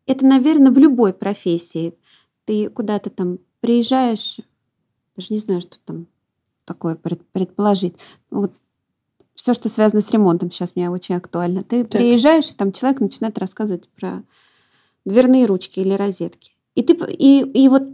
[0.06, 1.94] Это, наверное, в любой профессии.
[2.44, 4.38] Ты куда-то там приезжаешь,
[5.16, 6.06] даже не знаю, что там
[6.64, 7.96] такое предположить.
[8.30, 8.54] Вот
[9.34, 11.62] все, что связано с ремонтом, сейчас мне очень актуально.
[11.62, 12.00] Ты так.
[12.00, 14.22] приезжаешь, и там человек начинает рассказывать про
[15.04, 16.52] дверные ручки или розетки.
[16.74, 17.84] И, ты, и, и вот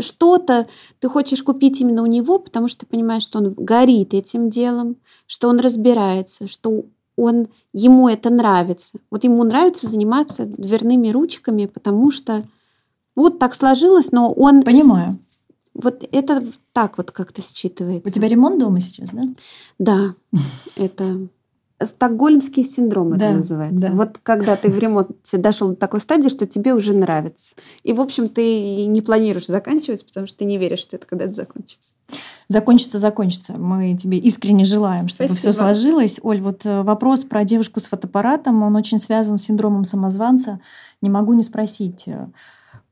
[0.00, 0.66] что-то
[1.00, 4.96] ты хочешь купить именно у него, потому что ты понимаешь, что он горит этим делом,
[5.26, 6.84] что он разбирается, что
[7.16, 8.98] он, ему это нравится.
[9.10, 12.44] Вот ему нравится заниматься дверными ручками, потому что
[13.16, 14.62] вот так сложилось, но он...
[14.62, 15.18] Понимаю.
[15.74, 18.06] Вот это так вот как-то считывается.
[18.06, 19.22] У тебя ремонт дома сейчас, да?
[19.78, 20.14] Да,
[20.76, 21.28] это
[21.82, 23.88] Стокгольмский синдром да, это называется.
[23.88, 23.92] Да.
[23.92, 27.52] Вот когда ты в ремонте дошел до такой стадии, что тебе уже нравится.
[27.84, 31.32] И, в общем, ты не планируешь заканчивать, потому что ты не веришь, что это когда-то
[31.32, 31.90] закончится.
[32.48, 33.52] Закончится, закончится.
[33.52, 35.52] Мы тебе искренне желаем, чтобы Спасибо.
[35.52, 36.18] все сложилось.
[36.22, 40.60] Оль, вот э, вопрос про девушку с фотоаппаратом, он очень связан с синдромом самозванца.
[41.02, 42.28] Не могу не спросить, э,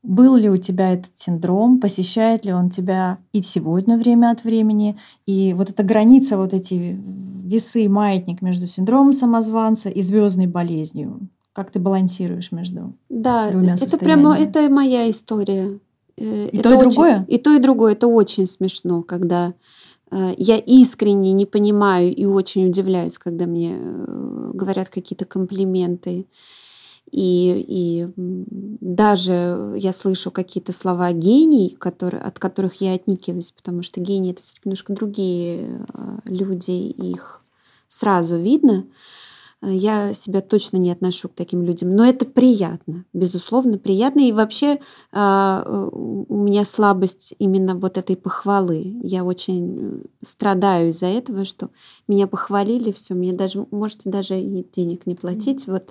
[0.07, 4.97] был ли у тебя этот синдром, посещает ли он тебя и сегодня время от времени,
[5.25, 6.97] и вот эта граница, вот эти
[7.43, 11.27] весы, маятник между синдромом самозванца и звездной болезнью.
[11.51, 15.77] Как ты балансируешь между да, двумя это прямо это моя история.
[16.15, 17.25] Э, и это то, и очень, другое?
[17.27, 17.91] И то, и другое.
[17.91, 19.55] Это очень смешно, когда
[20.09, 26.27] э, я искренне не понимаю и очень удивляюсь, когда мне э, говорят какие-то комплименты.
[27.09, 34.01] И, и даже я слышу какие-то слова гений, которые, от которых я отникиваюсь, потому что
[34.01, 37.43] гении это все-таки немножко другие а, люди, их
[37.87, 38.85] сразу видно.
[39.61, 41.89] Э, я себя точно не отношу к таким людям.
[41.89, 44.21] Но это приятно, безусловно, приятно.
[44.21, 44.79] И вообще
[45.11, 48.95] а, э, у меня слабость именно вот этой похвалы.
[49.01, 51.69] Я очень страдаю из-за этого, что
[52.07, 55.65] меня похвалили, все, мне даже можете даже и денег не платить.
[55.67, 55.89] Вот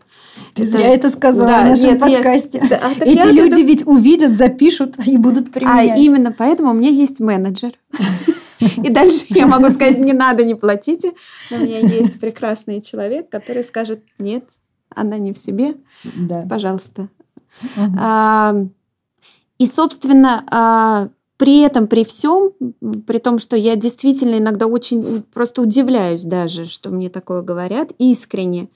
[0.55, 0.73] Ты это...
[0.73, 2.61] зря это сказала да, в нашем нет, подкасте.
[2.61, 3.63] Нет, да, Эти люди это...
[3.63, 5.91] ведь увидят, запишут и будут применять.
[5.91, 7.73] А именно поэтому у меня есть менеджер.
[8.61, 11.13] И дальше я могу сказать, не надо, не платите.
[11.51, 14.45] Но у меня есть прекрасный человек, который скажет, нет,
[14.95, 16.47] она не в себе, да.
[16.49, 17.09] пожалуйста.
[17.77, 17.97] Угу.
[17.99, 18.55] А,
[19.59, 22.53] и, собственно, а, при этом, при всем,
[23.07, 28.65] при том, что я действительно иногда очень просто удивляюсь даже, что мне такое говорят, искренне.
[28.65, 28.67] А,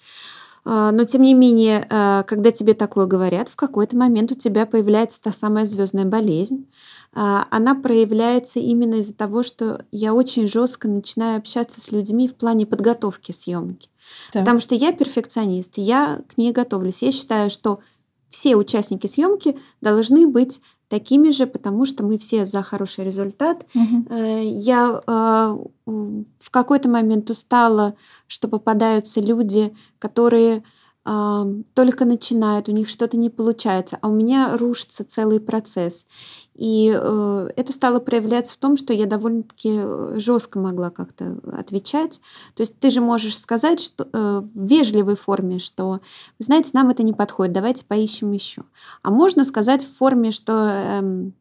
[0.65, 5.21] но тем не менее, а, когда тебе такое говорят, в какой-то момент у тебя появляется
[5.21, 6.67] та самая звездная болезнь,
[7.13, 12.35] а, она проявляется именно из-за того, что я очень жестко начинаю общаться с людьми в
[12.35, 13.89] плане подготовки съемки.
[14.33, 14.43] Так.
[14.43, 17.03] Потому что я перфекционист, я к ней готовлюсь.
[17.03, 17.81] Я считаю, что
[18.29, 20.61] все участники съемки должны быть
[20.91, 23.65] такими же, потому что мы все за хороший результат.
[23.75, 24.15] Угу.
[24.15, 27.95] Я э, в какой-то момент устала,
[28.27, 30.65] что попадаются люди, которые
[31.03, 36.07] только начинают, у них что-то не получается, а у меня рушится целый процесс.
[36.55, 42.21] И э, это стало проявляться в том, что я довольно-таки э, жестко могла как-то отвечать.
[42.55, 46.01] То есть ты же можешь сказать что, э, в вежливой форме, что,
[46.39, 48.65] знаете, нам это не подходит, давайте поищем еще.
[49.03, 51.33] А можно сказать в форме, что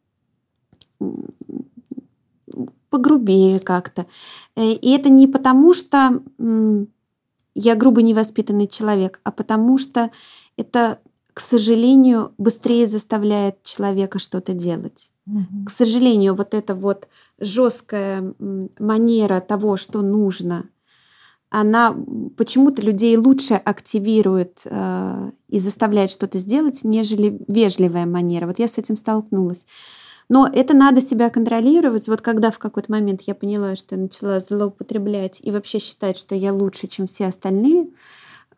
[1.01, 1.09] э,
[2.89, 4.05] погрубее как-то.
[4.55, 6.21] Э, и это не потому, что
[7.55, 10.11] я грубо невоспитанный человек, а потому что
[10.57, 10.99] это,
[11.33, 15.11] к сожалению, быстрее заставляет человека что-то делать.
[15.27, 15.65] Угу.
[15.67, 17.07] К сожалению, вот эта вот
[17.39, 18.33] жесткая
[18.79, 20.69] манера того, что нужно,
[21.49, 21.95] она
[22.37, 28.45] почему-то людей лучше активирует э, и заставляет что-то сделать, нежели вежливая манера.
[28.45, 29.65] Вот я с этим столкнулась.
[30.29, 32.07] Но это надо себя контролировать.
[32.07, 36.35] Вот когда в какой-то момент я поняла, что я начала злоупотреблять и вообще считать, что
[36.35, 37.87] я лучше, чем все остальные,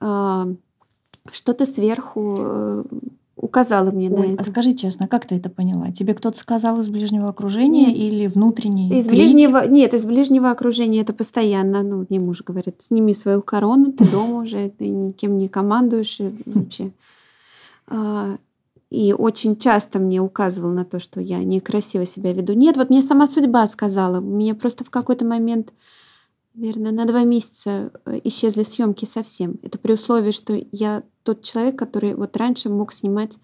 [0.01, 0.47] а,
[1.31, 2.83] что-то сверху э,
[3.35, 4.41] указала мне Ой, на это.
[4.41, 5.91] А скажи честно, как ты это поняла?
[5.91, 7.97] Тебе кто-то сказал из ближнего окружения нет.
[7.97, 8.87] или внутренний?
[8.89, 9.11] Из критик?
[9.11, 11.83] ближнего, нет, из ближнего окружения это постоянно.
[11.83, 16.33] Ну, мне муж говорит, сними свою корону, ты дома уже, ты никем не командуешь и
[16.45, 16.91] вообще.
[18.91, 22.51] И очень часто мне указывал на то, что я некрасиво себя веду.
[22.51, 24.17] Нет, вот мне сама судьба сказала.
[24.19, 25.71] У меня просто в какой-то момент,
[26.53, 29.59] наверное, на два месяца э, исчезли съемки совсем.
[29.63, 33.37] Это при условии, что я тот человек, который вот раньше мог снимать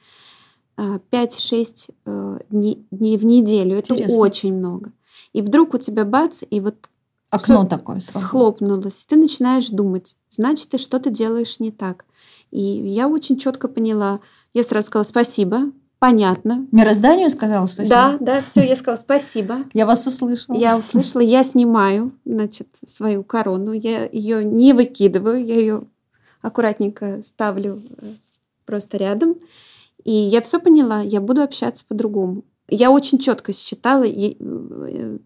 [0.76, 3.78] 5-6 э, э, дней, дней в неделю.
[3.78, 4.18] Это Интересно.
[4.18, 4.92] очень много.
[5.32, 6.90] И вдруг у тебя бац, и вот
[7.30, 9.06] окно такое схлопнулось.
[9.08, 12.04] Ты начинаешь думать, значит, ты что-то делаешь не так.
[12.52, 14.20] И я очень четко поняла,
[14.54, 16.68] я сразу сказала спасибо, понятно.
[16.72, 17.96] Мирозданию сказала спасибо?
[17.96, 19.58] Да, да, все, я сказала спасибо.
[19.74, 20.56] Я вас услышала.
[20.56, 25.84] Я услышала, я снимаю, значит, свою корону, я ее не выкидываю, я ее
[26.42, 28.14] аккуратненько ставлю э,
[28.66, 29.36] просто рядом.
[30.04, 32.44] И я все поняла, я буду общаться по-другому.
[32.70, 35.18] Я очень четко считала и, э,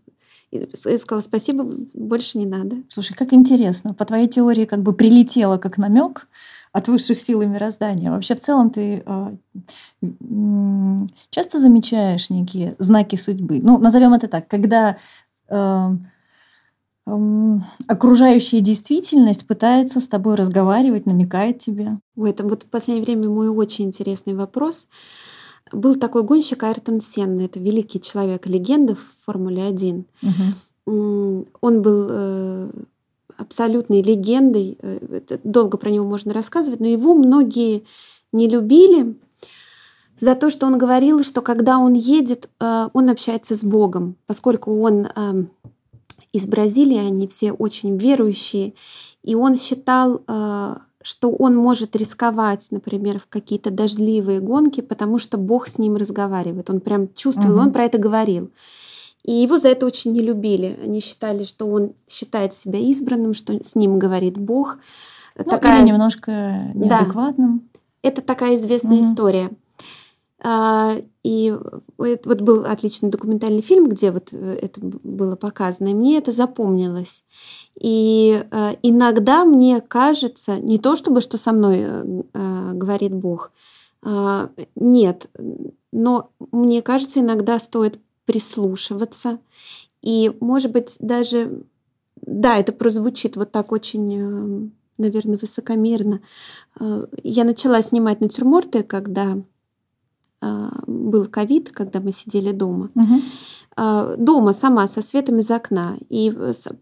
[0.51, 1.63] и сказала спасибо,
[1.93, 2.77] больше не надо.
[2.89, 3.93] Слушай, как интересно.
[3.93, 6.27] По твоей теории как бы прилетело как намек,
[6.73, 8.11] от высших сил и мироздания.
[8.11, 9.37] Вообще в целом ты э,
[11.29, 13.59] часто замечаешь некие знаки судьбы.
[13.61, 14.97] Ну, назовем это так, когда
[15.49, 15.89] э,
[17.87, 21.97] окружающая действительность пытается с тобой разговаривать, намекает тебе.
[22.15, 24.87] Ой, это вот в последнее время мой очень интересный вопрос.
[25.71, 30.05] Был такой гонщик Айртон Сенна, это великий человек, легенда в Формуле 1.
[30.21, 31.47] Угу.
[31.61, 32.71] Он был э,
[33.41, 34.77] абсолютной легендой.
[34.81, 37.83] Э, долго про него можно рассказывать, но его многие
[38.31, 39.15] не любили
[40.17, 44.79] за то, что он говорил, что когда он едет, э, он общается с Богом, поскольку
[44.81, 45.49] он эм,
[46.31, 48.73] из Бразилии, они все очень верующие,
[49.23, 55.37] и он считал, э, что он может рисковать, например, в какие-то дождливые гонки, потому что
[55.37, 56.69] Бог с ним разговаривает.
[56.69, 57.63] Он прям чувствовал, угу.
[57.63, 58.51] он про это говорил.
[59.23, 60.79] И его за это очень не любили.
[60.81, 64.77] Они считали, что он считает себя избранным, что с ним говорит Бог.
[65.37, 65.81] Ну, такая...
[65.81, 67.59] Или немножко неадекватным.
[67.59, 67.79] Да.
[68.09, 69.11] Это такая известная mm-hmm.
[69.11, 69.51] история.
[70.43, 71.55] А, и
[71.97, 77.23] вот был отличный документальный фильм, где вот э, это было показано, и мне это запомнилось.
[77.79, 83.51] И э, иногда мне кажется, не то чтобы что со мной э, говорит Бог,
[84.03, 85.29] а, нет,
[85.91, 89.39] но мне кажется, иногда стоит прислушиваться.
[90.01, 91.63] И, может быть, даже,
[92.21, 96.21] да, это прозвучит вот так очень, э, наверное, высокомерно.
[96.79, 99.37] Э, я начала снимать натюрморты, когда
[100.41, 102.89] э, был ковид, когда мы сидели дома.
[103.77, 105.97] Э, Дома сама со светом из окна.
[106.09, 106.35] И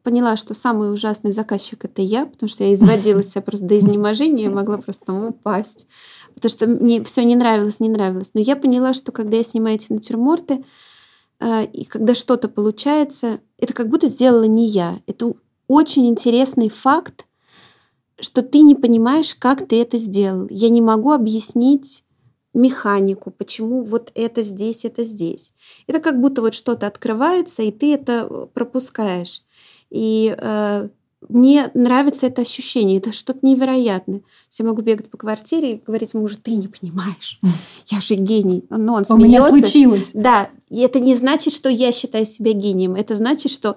[0.04, 4.50] поняла, что самый ужасный заказчик это я, потому что я изводилась я просто до изнеможения,
[4.50, 5.88] могла просто там упасть.
[6.34, 8.32] Потому что мне все не нравилось, не нравилось.
[8.34, 10.64] Но я поняла, что когда я снимаю эти натюрморты,
[11.42, 15.00] и когда что-то получается, это как будто сделала не я.
[15.08, 15.34] Это
[15.68, 17.26] очень интересный факт,
[18.20, 20.48] что ты не понимаешь, как ты это сделал.
[20.50, 22.04] Я не могу объяснить
[22.54, 25.54] механику, почему вот это здесь, это здесь.
[25.88, 29.44] Это как будто вот что-то открывается, и ты это пропускаешь.
[29.90, 30.90] И э,
[31.28, 34.22] мне нравится это ощущение, это что-то невероятное.
[34.58, 37.40] Я могу бегать по квартире и говорить мужу, ты не понимаешь,
[37.88, 38.64] я же гений.
[38.70, 39.70] Но он У меня смеется.
[39.70, 40.12] случилось.
[40.14, 42.96] Да, и это не значит, что я считаю себя гением.
[42.96, 43.76] Это значит, что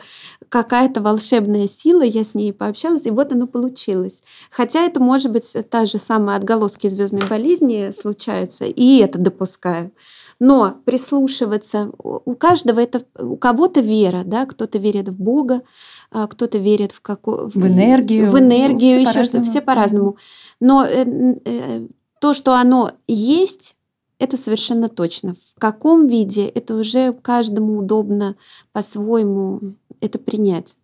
[0.52, 4.22] какая-то волшебная сила, я с ней пообщалась, и вот оно получилось.
[4.50, 9.92] Хотя это может быть та же самая отголоски звездной болезни случаются, и это допускаю.
[10.38, 15.62] Но прислушиваться, у каждого это, у кого-то вера, да, кто-то верит в Бога,
[16.10, 18.30] а кто-то верит в какую В энергию.
[18.30, 20.18] в энергию, все еще что все по-разному.
[20.60, 21.06] Но э,
[21.46, 21.86] э,
[22.20, 23.74] то, что оно есть,
[24.22, 25.34] это совершенно точно.
[25.34, 28.36] В каком виде, это уже каждому удобно
[28.70, 29.60] по-своему
[30.02, 30.76] это принять.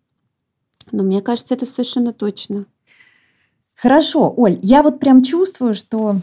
[0.91, 2.65] Но мне кажется, это совершенно точно.
[3.75, 6.15] Хорошо, Оль, я вот прям чувствую, что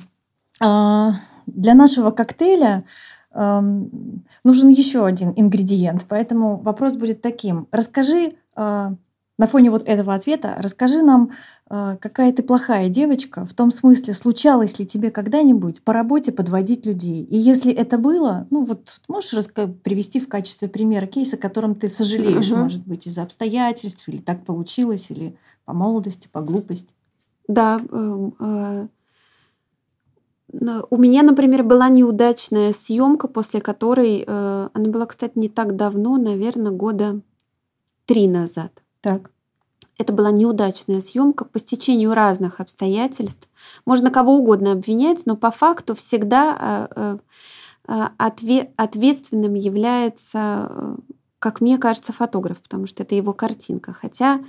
[0.61, 1.15] а,
[1.47, 2.85] для нашего коктейля
[3.31, 6.05] ам, нужен еще один ингредиент.
[6.09, 7.69] Поэтому вопрос будет таким.
[7.71, 8.95] Расскажи а,
[9.39, 11.33] на фоне вот этого ответа, расскажи нам,
[11.69, 16.87] а, какая ты плохая девочка, в том смысле, случалось ли тебе когда-нибудь по работе подводить
[16.87, 17.23] людей?
[17.25, 21.75] И если это было, ну вот можешь раска- привести в качестве примера кейс, о котором
[21.75, 22.63] ты сожалеешь, Мгм.
[22.63, 26.95] может быть, из-за обстоятельств, или так получилось, или по молодости, по глупости?
[27.49, 28.89] Да, эм, э,
[30.91, 36.17] у меня, например, была неудачная съемка, после которой, э, она была, кстати, не так давно,
[36.17, 37.21] наверное, года
[38.07, 38.83] три назад.
[39.07, 39.31] Так.
[39.99, 43.49] Это была неудачная съемка по стечению разных обстоятельств.
[43.85, 47.19] Можно кого угодно обвинять, но по факту всегда э,
[47.87, 50.97] э, э, отве- ответственным является,
[51.39, 53.93] как мне кажется, фотограф, потому что это его картинка.
[53.93, 54.41] Хотя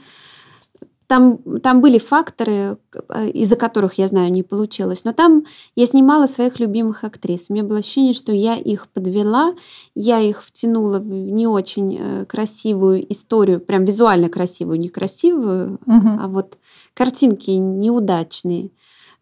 [1.07, 2.77] там, там были факторы,
[3.09, 5.05] э, из-за которых, я знаю, не получилось.
[5.05, 5.45] Но там
[5.75, 7.45] я снимала своих любимых актрис.
[7.49, 9.53] У меня было ощущение, что я их подвела,
[9.95, 16.19] я их втянула в не очень э, красивую историю, прям визуально красивую, не красивую, Мгм.
[16.21, 16.57] а вот
[16.93, 18.71] картинки неудачные.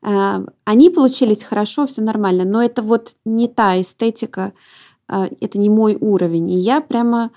[0.01, 4.53] Э, Они получились хорошо, все нормально, но это вот не та эстетика,
[5.07, 6.49] это не мой уровень.
[6.49, 7.29] И я прямо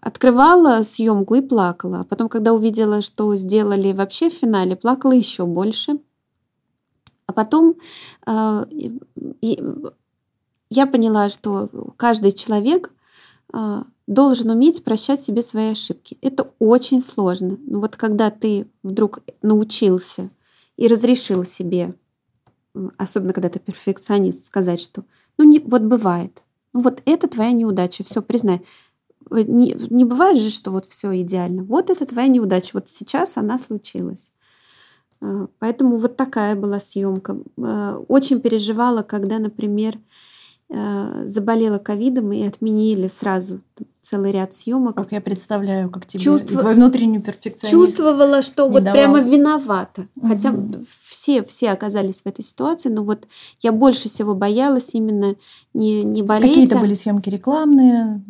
[0.00, 2.00] открывала съемку и плакала.
[2.00, 5.98] А потом, когда увидела, что сделали вообще в финале, плакала еще больше.
[7.26, 7.76] А потом
[9.40, 9.62] и
[10.70, 12.92] я поняла, что каждый человек
[13.52, 16.18] э, должен уметь прощать себе свои ошибки.
[16.20, 17.58] Это очень сложно.
[17.66, 20.30] Но вот когда ты вдруг научился
[20.76, 21.94] и разрешил себе,
[22.96, 25.04] особенно когда ты перфекционист, сказать, что
[25.38, 28.62] ну не, вот бывает, ну вот это твоя неудача, все, признай.
[29.30, 31.62] Не, не бывает же, что вот все идеально.
[31.64, 34.32] Вот это твоя неудача, вот сейчас она случилась.
[35.20, 37.38] Э, Поэтому вот такая была съемка.
[37.58, 39.94] Э, Очень переживала, когда, например,
[40.70, 43.60] заболела ковидом и отменили сразу
[44.02, 44.96] целый ряд съемок.
[44.96, 47.78] Как я представляю, как тебе Чувство- твой внутренний перфекционизм.
[47.78, 48.92] Чувствовала, что вот давал.
[48.92, 50.08] прямо виновата.
[50.22, 50.86] Хотя Мгм.
[51.08, 53.26] все, все оказались в этой ситуации, но вот
[53.60, 55.36] я больше всего боялась именно
[55.72, 56.50] не, не болеть.
[56.52, 58.22] Какие-то а- были съемки рекламные.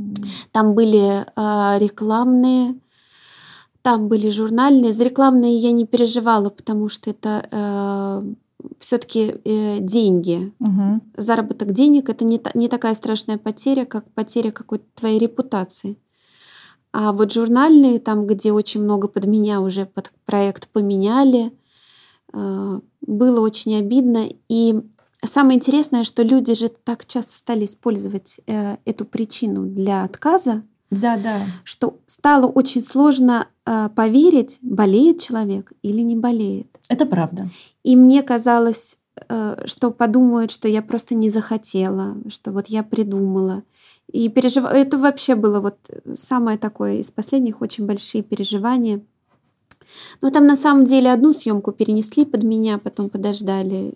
[0.53, 2.77] Там были а, рекламные,
[3.83, 4.93] там были журнальные.
[4.93, 8.25] За рекламные я не переживала, потому что это
[8.79, 9.37] все-таки
[9.81, 10.53] деньги.
[10.59, 11.03] Мгм.
[11.17, 15.97] Заработок денег это не, та- не такая страшная потеря, как потеря какой-то твоей репутации.
[16.93, 21.53] А вот журнальные, там, где очень много под меня уже под проект поменяли,
[22.33, 24.29] э, было очень обидно.
[24.49, 24.75] И
[25.25, 31.19] самое интересное, что люди же так часто стали использовать э, эту причину для отказа, Да,
[31.19, 31.43] да.
[31.63, 36.69] что стало очень сложно э, поверить, болеет человек или не болеет.
[36.89, 37.49] Это правда.
[37.85, 43.63] И мне казалось, э, что подумают, что я просто не захотела, что вот я придумала.
[44.11, 44.65] И пережив...
[44.65, 45.77] это вообще было вот
[46.15, 49.01] самое такое из последних очень большие переживания.
[50.21, 53.93] Но там на самом деле одну съемку перенесли под меня, потом подождали.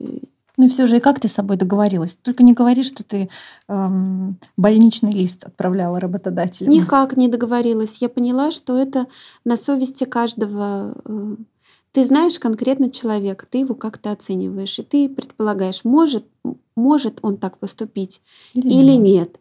[0.59, 2.17] Ну и все же, и как ты с собой договорилась?
[2.17, 3.31] Только не говори, что ты
[3.69, 6.71] эм, больничный лист отправляла работодателю.
[6.71, 7.97] Никак не договорилась.
[8.01, 9.07] Я поняла, что это
[9.45, 10.95] на совести каждого.
[11.93, 16.25] Ты знаешь конкретно человека, ты его как-то оцениваешь, и ты предполагаешь, может,
[16.75, 18.23] может он так поступить
[18.55, 19.03] или, или нет.
[19.03, 19.41] нет.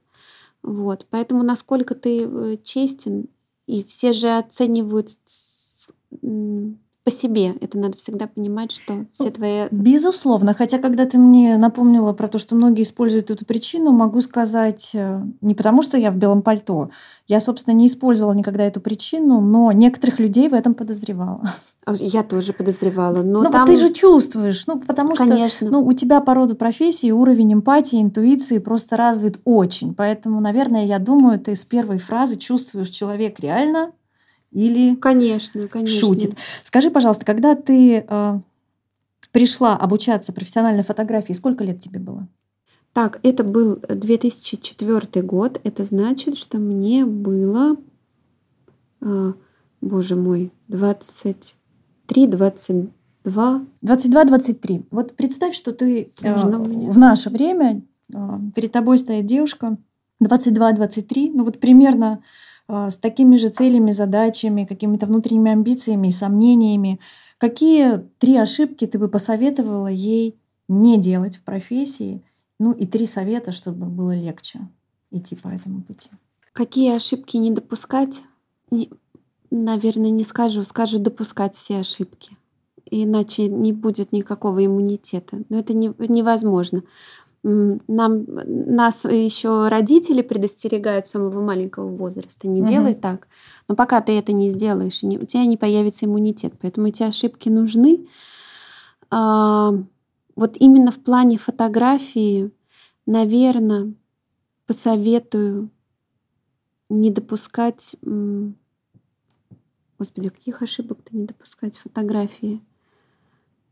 [0.62, 1.08] Вот.
[1.10, 3.28] Поэтому насколько ты э, честен,
[3.68, 5.10] и все же оценивают
[7.04, 7.56] по себе.
[7.62, 9.68] Это надо всегда понимать, что все ну, твои...
[9.72, 10.54] Безусловно.
[10.54, 15.24] Хотя, когда ты мне напомнила про то, что многие используют эту причину, могу сказать, э,
[15.42, 16.92] не потому что я в белом пальто.
[17.28, 21.42] Я, собственно, не использовала никогда эту причину, но некоторых людей в этом подозревала.
[21.84, 23.24] А, я тоже подозревала.
[23.24, 23.66] Но ну, там...
[23.66, 25.68] ты же чувствуешь, ну, потому Конечно.
[25.68, 29.96] что ну, у тебя по роду профессии уровень эмпатии, интуиции просто развит очень.
[29.96, 33.92] Поэтому, наверное, я думаю, ты с первой фразы чувствуешь, человек реально
[34.52, 36.00] или конечно, конечно.
[36.00, 36.36] шутит.
[36.64, 38.40] Скажи, пожалуйста, когда ты э,
[39.32, 42.28] пришла обучаться профессиональной фотографии, сколько лет тебе было?
[42.94, 45.62] Так, это был 2004 год.
[45.64, 47.78] Это значит, что мне было,
[49.02, 49.34] э,
[49.80, 53.66] боже мой, 23, 22.
[53.84, 54.86] 22-23.
[54.92, 57.82] Вот представь, что ты э, в наше время,
[58.14, 59.78] э, перед тобой стоит девушка
[60.22, 62.22] 22-23, ну вот примерно
[62.72, 67.00] с такими же целями, задачами, какими-то внутренними амбициями и сомнениями.
[67.38, 70.38] Какие три ошибки ты бы посоветовала ей
[70.70, 72.24] не делать в профессии?
[72.60, 74.60] Ну и три совета, чтобы было легче
[75.12, 76.10] идти по этому пути.
[76.54, 78.24] Какие ошибки не допускать?
[79.50, 80.64] Наверное, не скажу.
[80.64, 82.38] Скажу допускать все ошибки.
[82.90, 85.44] Иначе не будет никакого иммунитета.
[85.50, 86.84] Но это не, невозможно
[87.44, 92.48] нам, нас еще родители предостерегают с самого маленького возраста.
[92.48, 92.70] Не угу.
[92.70, 93.28] делай так.
[93.68, 96.54] Но пока ты это не сделаешь, у тебя не появится иммунитет.
[96.62, 98.08] Поэтому эти ошибки нужны.
[99.10, 99.74] А,
[100.36, 102.52] вот именно в плане фотографии,
[103.06, 103.94] наверное,
[104.68, 105.70] посоветую
[106.90, 107.96] не допускать...
[109.98, 112.62] Господи, каких ошибок-то не допускать фотографии?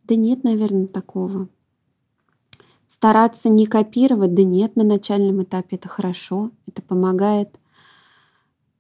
[0.04, 1.50] Да нет, наверное, такого
[2.90, 7.60] стараться не копировать, да нет, на начальном этапе это хорошо, это помогает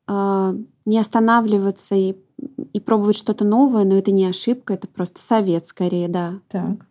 [0.08, 0.54] э,
[0.86, 2.16] не останавливаться и,
[2.74, 6.40] и пробовать что-то новое, но это не ошибка, это просто совет скорее, да.
[6.50, 6.88] Так.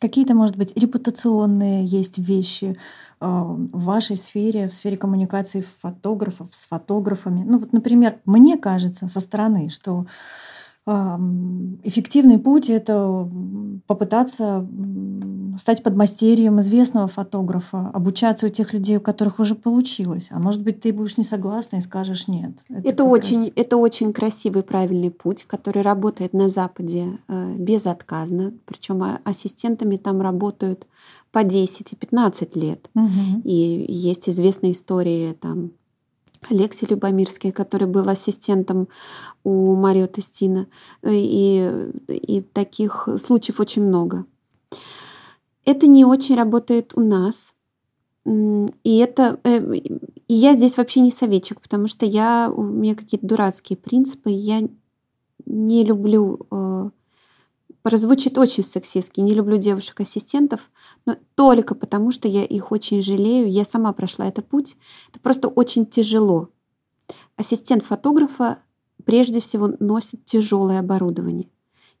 [0.00, 2.76] Какие-то, может быть, репутационные есть вещи
[3.20, 7.44] э, в вашей сфере, в сфере коммуникации фотографов с фотографами.
[7.44, 10.06] Ну вот, например, мне кажется со стороны, что
[10.86, 13.28] Эффективный путь— это
[13.86, 14.66] попытаться
[15.58, 20.28] стать подмастерьем известного фотографа, обучаться у тех людей, у которых уже получилось.
[20.30, 22.52] А может быть, ты будешь не согласна и скажешь нет.
[22.68, 23.52] Это, это очень, раз...
[23.56, 28.52] это очень красивый, правильный путь, который работает на Западе э, безотказно.
[28.66, 30.86] Причем а, ассистентами там работают
[31.32, 32.90] по 10 и 15 лет.
[32.94, 33.42] Угу.
[33.44, 35.70] И есть известные истории там
[36.48, 38.88] Алексей Любомирский, который был ассистентом
[39.44, 40.66] у Марио Тестина.
[41.04, 44.24] И, и таких случаев очень много.
[45.64, 47.54] Это не очень работает у нас.
[48.24, 49.60] И это э,
[50.28, 54.30] и я здесь вообще не советчик, потому что я, у меня какие-то дурацкие принципы.
[54.30, 54.62] Я
[55.44, 56.90] не люблю э,
[57.86, 59.20] прозвучит очень сексистски.
[59.20, 60.72] Не люблю девушек-ассистентов,
[61.06, 63.48] но только потому, что я их очень жалею.
[63.48, 64.76] Я сама прошла этот путь.
[65.10, 66.48] Это просто очень тяжело.
[67.36, 68.58] Ассистент фотографа
[69.04, 71.48] прежде всего носит тяжелое оборудование.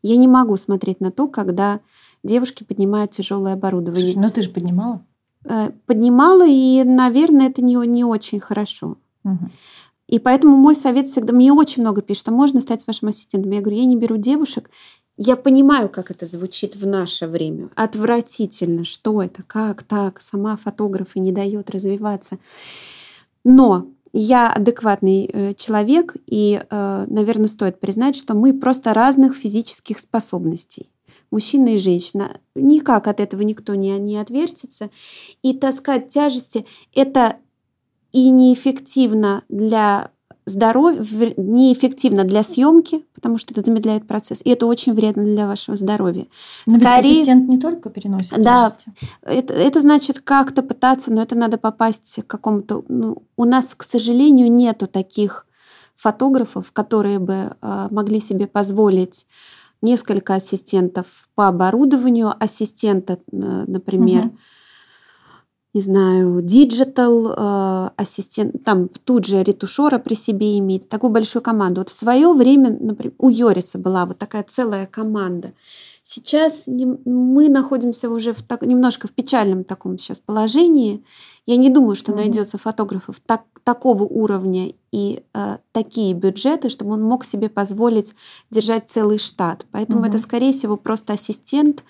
[0.02, 1.78] Я не могу смотреть на то, когда
[2.24, 4.12] девушки поднимают тяжелое оборудование.
[4.12, 5.06] Слушай, ну ты же поднимала?
[5.44, 8.98] Э, поднимала, и, наверное, это не, не очень хорошо.
[9.22, 9.50] Угу.
[10.08, 11.32] И поэтому мой совет всегда...
[11.32, 13.52] Мне очень много пишут, а можно стать вашим ассистентом?
[13.52, 14.68] Я говорю, я не беру девушек,
[15.16, 17.70] я понимаю, как это звучит в наше время.
[17.74, 18.84] Отвратительно.
[18.84, 19.42] Что это?
[19.42, 20.20] Как так?
[20.20, 22.38] Сама фотограф и не дает развиваться.
[23.44, 29.98] Но я адекватный э, человек, и, э, наверное, стоит признать, что мы просто разных физических
[29.98, 30.90] способностей.
[31.30, 32.38] Мужчина и женщина.
[32.54, 34.90] Никак от этого никто не, не отвертится.
[35.42, 37.36] И таскать тяжести– это
[38.12, 40.10] и неэффективно для
[40.46, 45.76] здоровье неэффективно для съемки, потому что это замедляет процесс, и это очень вредно для вашего
[45.76, 46.26] здоровья.
[46.66, 48.92] Но Скорее, ведь ассистент не только переносит да, тяжести.
[49.22, 52.84] Это, это значит как-то пытаться, но это надо попасть к какому-то...
[52.88, 55.46] Ну, у нас, к сожалению, нету таких
[55.96, 59.26] фотографов, которые бы э, могли себе позволить
[59.82, 64.38] несколько ассистентов по оборудованию, ассистента, например, угу
[65.76, 71.82] не знаю, digital, э, ассистент, там тут же ретушера при себе иметь, такую большую команду.
[71.82, 75.52] Вот в свое время, например, у Йориса была вот такая целая команда.
[76.02, 81.04] Сейчас мы находимся уже в так, немножко в печальном таком сейчас положении.
[81.46, 82.16] Я не думаю, что mm-hmm.
[82.16, 88.16] найдется фотографов так, такого уровня и э, такие бюджеты, чтобы он мог себе позволить
[88.50, 89.64] держать целый штат.
[89.70, 90.08] Поэтому mm-hmm.
[90.08, 91.84] это, скорее всего, просто ассистент,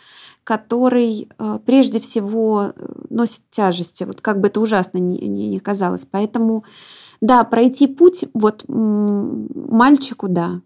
[0.45, 4.05] который э, прежде всего э, носит тяжести.
[4.05, 6.05] Вот как бы это ужасно не, не, не казалось.
[6.05, 6.65] Поэтому,
[7.23, 10.61] да, пройти путь вот мальчику, да,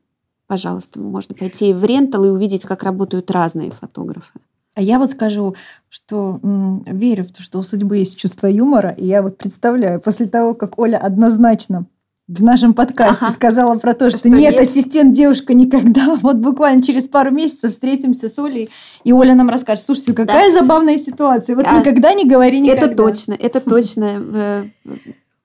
[0.49, 4.33] пожалуйста, можно пойти в рентал и увидеть, как работают разные фотографы.
[4.75, 5.57] А я вот скажу,
[5.89, 10.01] что м, верю в то, что у судьбы есть чувство юмора, и я вот представляю,
[10.01, 11.87] после того, как Оля однозначно
[12.31, 13.35] в нашем подкасте ага.
[13.35, 14.71] сказала про то, что, что нет, есть?
[14.71, 16.17] ассистент девушка никогда.
[16.23, 18.71] Вот буквально через пару месяцев встретимся с Олей,
[19.03, 20.61] и Оля нам расскажет, слушайте, какая да.
[20.61, 21.57] забавная ситуация.
[21.57, 22.87] Вот а, никогда не говори никогда.
[22.87, 24.71] Это точно, это точно.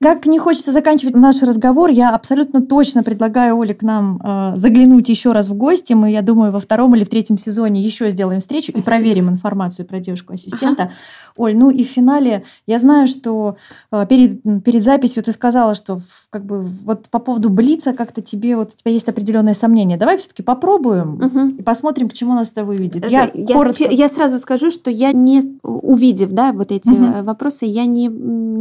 [0.05, 5.09] Как не хочется заканчивать наш разговор, я абсолютно точно предлагаю Оле к нам э, заглянуть
[5.09, 5.93] еще раз в гости.
[5.93, 8.81] Мы, я думаю, во втором или в третьем сезоне еще сделаем встречу Спасибо.
[8.81, 10.83] и проверим информацию про девушку-ассистента.
[10.83, 10.91] Ага.
[11.37, 13.57] Оль, ну и в финале я знаю, что
[13.91, 15.99] э, перед, перед записью ты сказала, что
[16.29, 19.97] как бы вот по поводу Блица как-то тебе вот у тебя есть определенные сомнения.
[19.97, 21.47] Давай все-таки попробуем угу.
[21.57, 23.09] и посмотрим, к чему нас это выведет.
[23.09, 23.85] Я, я, коротко...
[23.89, 27.23] я сразу скажу, что я не увидев, да, вот эти угу.
[27.23, 28.07] вопросы, я не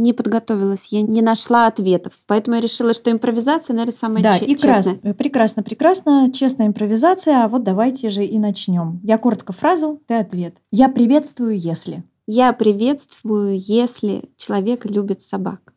[0.05, 1.34] не подготовилась, я не нашла
[1.67, 2.17] ответов.
[2.27, 5.13] Поэтому я решила, что импровизация, наверное, самая да, ч- прекрасно, честная.
[5.13, 7.43] прекрасно, прекрасно, честная импровизация.
[7.43, 8.99] А вот давайте же и начнем.
[9.03, 10.55] Я коротко фразу, ты ответ.
[10.71, 12.03] Я приветствую, если.
[12.27, 15.73] Я приветствую, если человек любит собак.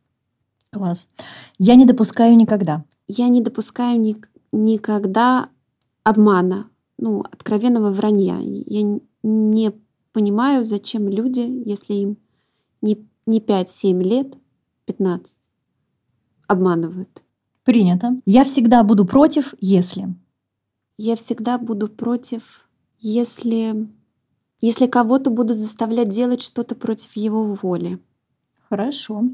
[0.72, 1.08] Класс.
[1.58, 2.84] Я не допускаю никогда.
[3.06, 4.16] Я не допускаю ни-
[4.52, 5.48] никогда
[6.04, 6.68] обмана,
[6.98, 8.38] ну, откровенного вранья.
[8.40, 9.72] Я не
[10.12, 12.16] понимаю, зачем люди, если им
[12.82, 14.34] не не 5-7 лет,
[14.86, 15.36] 15
[16.48, 17.22] обманывают.
[17.62, 18.20] Принято.
[18.26, 20.08] Я всегда буду против, если.
[20.96, 22.68] Я всегда буду против,
[22.98, 23.86] если,
[24.60, 28.00] если кого-то будут заставлять делать что-то против его воли.
[28.68, 29.24] Хорошо.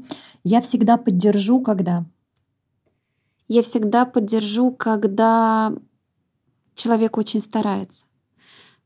[0.43, 2.05] Я всегда поддержу, когда.
[3.47, 5.73] Я всегда поддержу, когда
[6.75, 8.05] человек очень старается.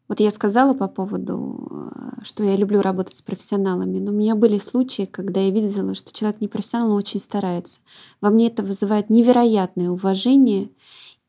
[0.10, 4.36] Вот я сказала по поводу, э, что я люблю работать с профессионалами, но у меня
[4.36, 7.80] были случаи, когда я видела, что человек не профессионал, но очень старается.
[8.20, 10.70] Во мне это вызывает невероятное уважение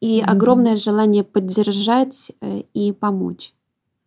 [0.01, 0.25] и mm-hmm.
[0.25, 3.53] огромное желание поддержать э, и помочь.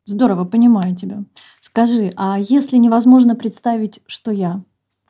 [0.06, 1.24] Здорово, понимаю тебя.
[1.62, 4.64] Скажи, а если невозможно представить, что я?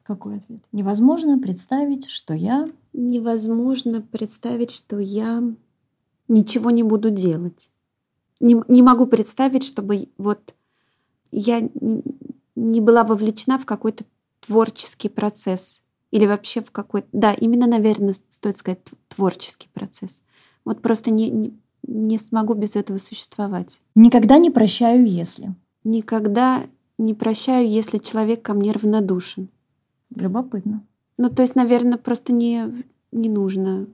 [0.03, 0.59] Какой ответ?
[0.73, 2.67] Невозможно представить, что я?
[2.91, 5.41] Невозможно представить, что я
[6.27, 7.71] ничего не буду делать
[8.39, 10.53] не, не могу представить, чтобы вот
[11.31, 11.67] я
[12.55, 14.05] не была вовлечена в какой-то
[14.41, 15.81] творческий процесс
[16.11, 17.07] или вообще в какой-то...
[17.11, 20.21] Да, именно, наверное, стоит сказать творческий процесс.
[20.63, 21.53] Вот просто не, не,
[21.87, 23.81] не смогу без этого существовать.
[23.95, 25.55] Никогда не прощаю, если.
[25.83, 26.63] Никогда
[26.97, 29.49] не прощаю, если человек ко мне равнодушен.
[30.15, 30.85] Любопытно.
[31.17, 33.87] Ну, то есть, наверное, просто не, не нужно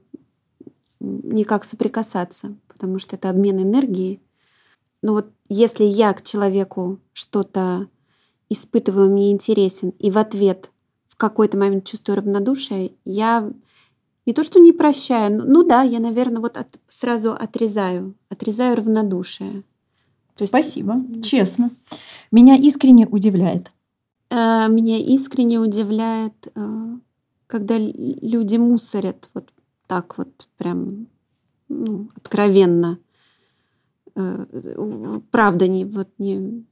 [1.00, 4.20] никак соприкасаться, потому что это обмен энергии.
[5.02, 7.88] Но вот если я к человеку что-то
[8.48, 10.70] испытываю, мне интересен, и в ответ
[11.06, 13.50] в какой-то момент чувствую равнодушие, я
[14.26, 18.76] не то, что не прощаю, ну, ну да, я, наверное, вот от, сразу отрезаю, отрезаю
[18.76, 19.62] равнодушие.
[20.36, 21.24] То Спасибо, есть...
[21.24, 21.70] честно.
[22.30, 23.70] Меня искренне удивляет.
[24.30, 26.96] Э, меня искренне удивляет, э,
[27.46, 29.52] когда люди мусорят вот
[29.86, 31.08] так вот прям
[31.68, 32.98] ну, откровенно.
[34.20, 36.64] Э, правда не вот не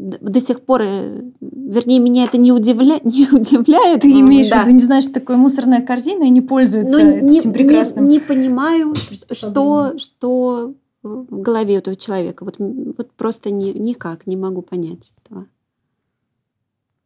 [0.00, 2.98] до сих пор, э, вернее, меня это не, удивля...
[3.04, 4.00] не удивляет.
[4.00, 4.62] Ты имеешь да.
[4.62, 8.04] в виду, не знаешь, что такое мусорная корзина и не пользуется ну, не, этим прекрасным.
[8.04, 8.94] Не, не понимаю,
[9.30, 12.44] что, что в голове этого человека.
[12.44, 15.46] Вот, вот просто не, никак не могу понять этого.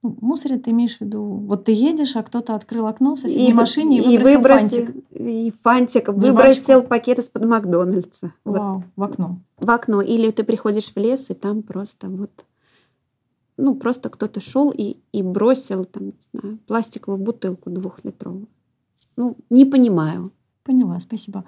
[0.04, 3.48] Ну, мусорит ты имеешь в виду, вот ты едешь, а кто-то открыл окно в соседней
[3.48, 5.04] и, машине и, и выбросил, и фантик.
[5.14, 8.34] И фантик выбросил пакет из-под Макдональдса.
[8.44, 8.84] Вау, вот.
[8.96, 9.38] в окно.
[9.56, 10.02] В окно.
[10.02, 12.30] Или ты приходишь в лес, и там просто вот
[13.56, 18.46] ну, просто кто-то шел и, и бросил, там, не знаю, пластиковую бутылку двухлитровую.
[19.16, 20.32] Ну, не понимаю.
[20.64, 21.46] Поняла, спасибо.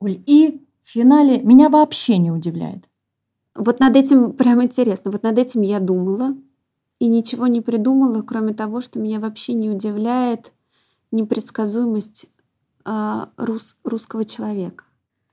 [0.00, 2.84] Оль, и в финале меня вообще не удивляет.
[3.54, 5.10] Вот над этим прям интересно.
[5.10, 6.36] Вот над этим я думала
[7.00, 10.52] и ничего не придумала, кроме того, что меня вообще не удивляет
[11.10, 12.26] непредсказуемость
[12.84, 14.84] э, рус, русского человека.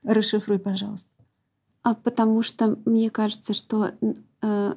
[0.02, 1.10] Расшифруй, пожалуйста.
[1.82, 3.92] А потому что мне кажется, что
[4.42, 4.74] э,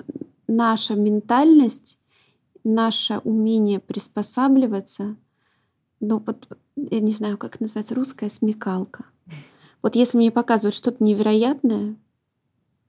[0.47, 1.97] наша ментальность,
[2.63, 5.15] наше умение приспосабливаться,
[6.01, 9.05] ну вот я не знаю, как это называется, русская смекалка.
[9.81, 11.95] Вот если мне показывают что-то невероятное,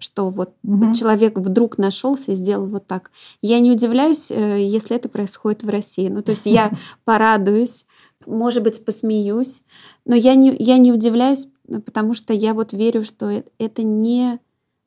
[0.02, 0.94] что вот угу.
[0.94, 3.10] человек вдруг нашелся и сделал вот так.
[3.40, 6.08] Я не удивляюсь, э, если это происходит в России.
[6.08, 6.72] Ну, то есть я
[7.04, 7.86] порадуюсь,
[8.26, 9.62] может быть, посмеюсь,
[10.04, 11.48] но я не, я не удивляюсь,
[11.84, 14.38] потому что я вот верю, что это не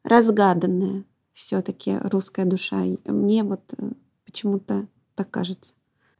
[0.04, 2.84] разгаданная все-таки русская душа.
[3.06, 3.92] Мне вот э,
[4.26, 5.74] почему-то так кажется.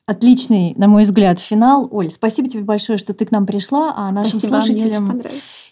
[0.08, 1.88] Отличный, на мой взгляд, финал.
[1.92, 5.22] Оль, спасибо тебе большое, что ты к нам пришла, а нашим спасибо, слушателям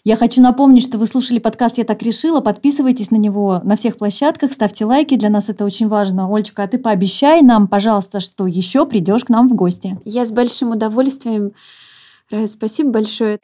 [0.04, 2.42] я хочу напомнить, что вы слушали подкаст «Я так решила».
[2.42, 6.28] Подписывайтесь на него на всех площадках, ставьте лайки, для нас это очень важно.
[6.28, 9.98] Ольчка, а ты пообещай нам, пожалуйста, что еще придешь к нам в гости.
[10.04, 11.52] Я с большим удовольствием.
[12.46, 13.38] Спасибо большое.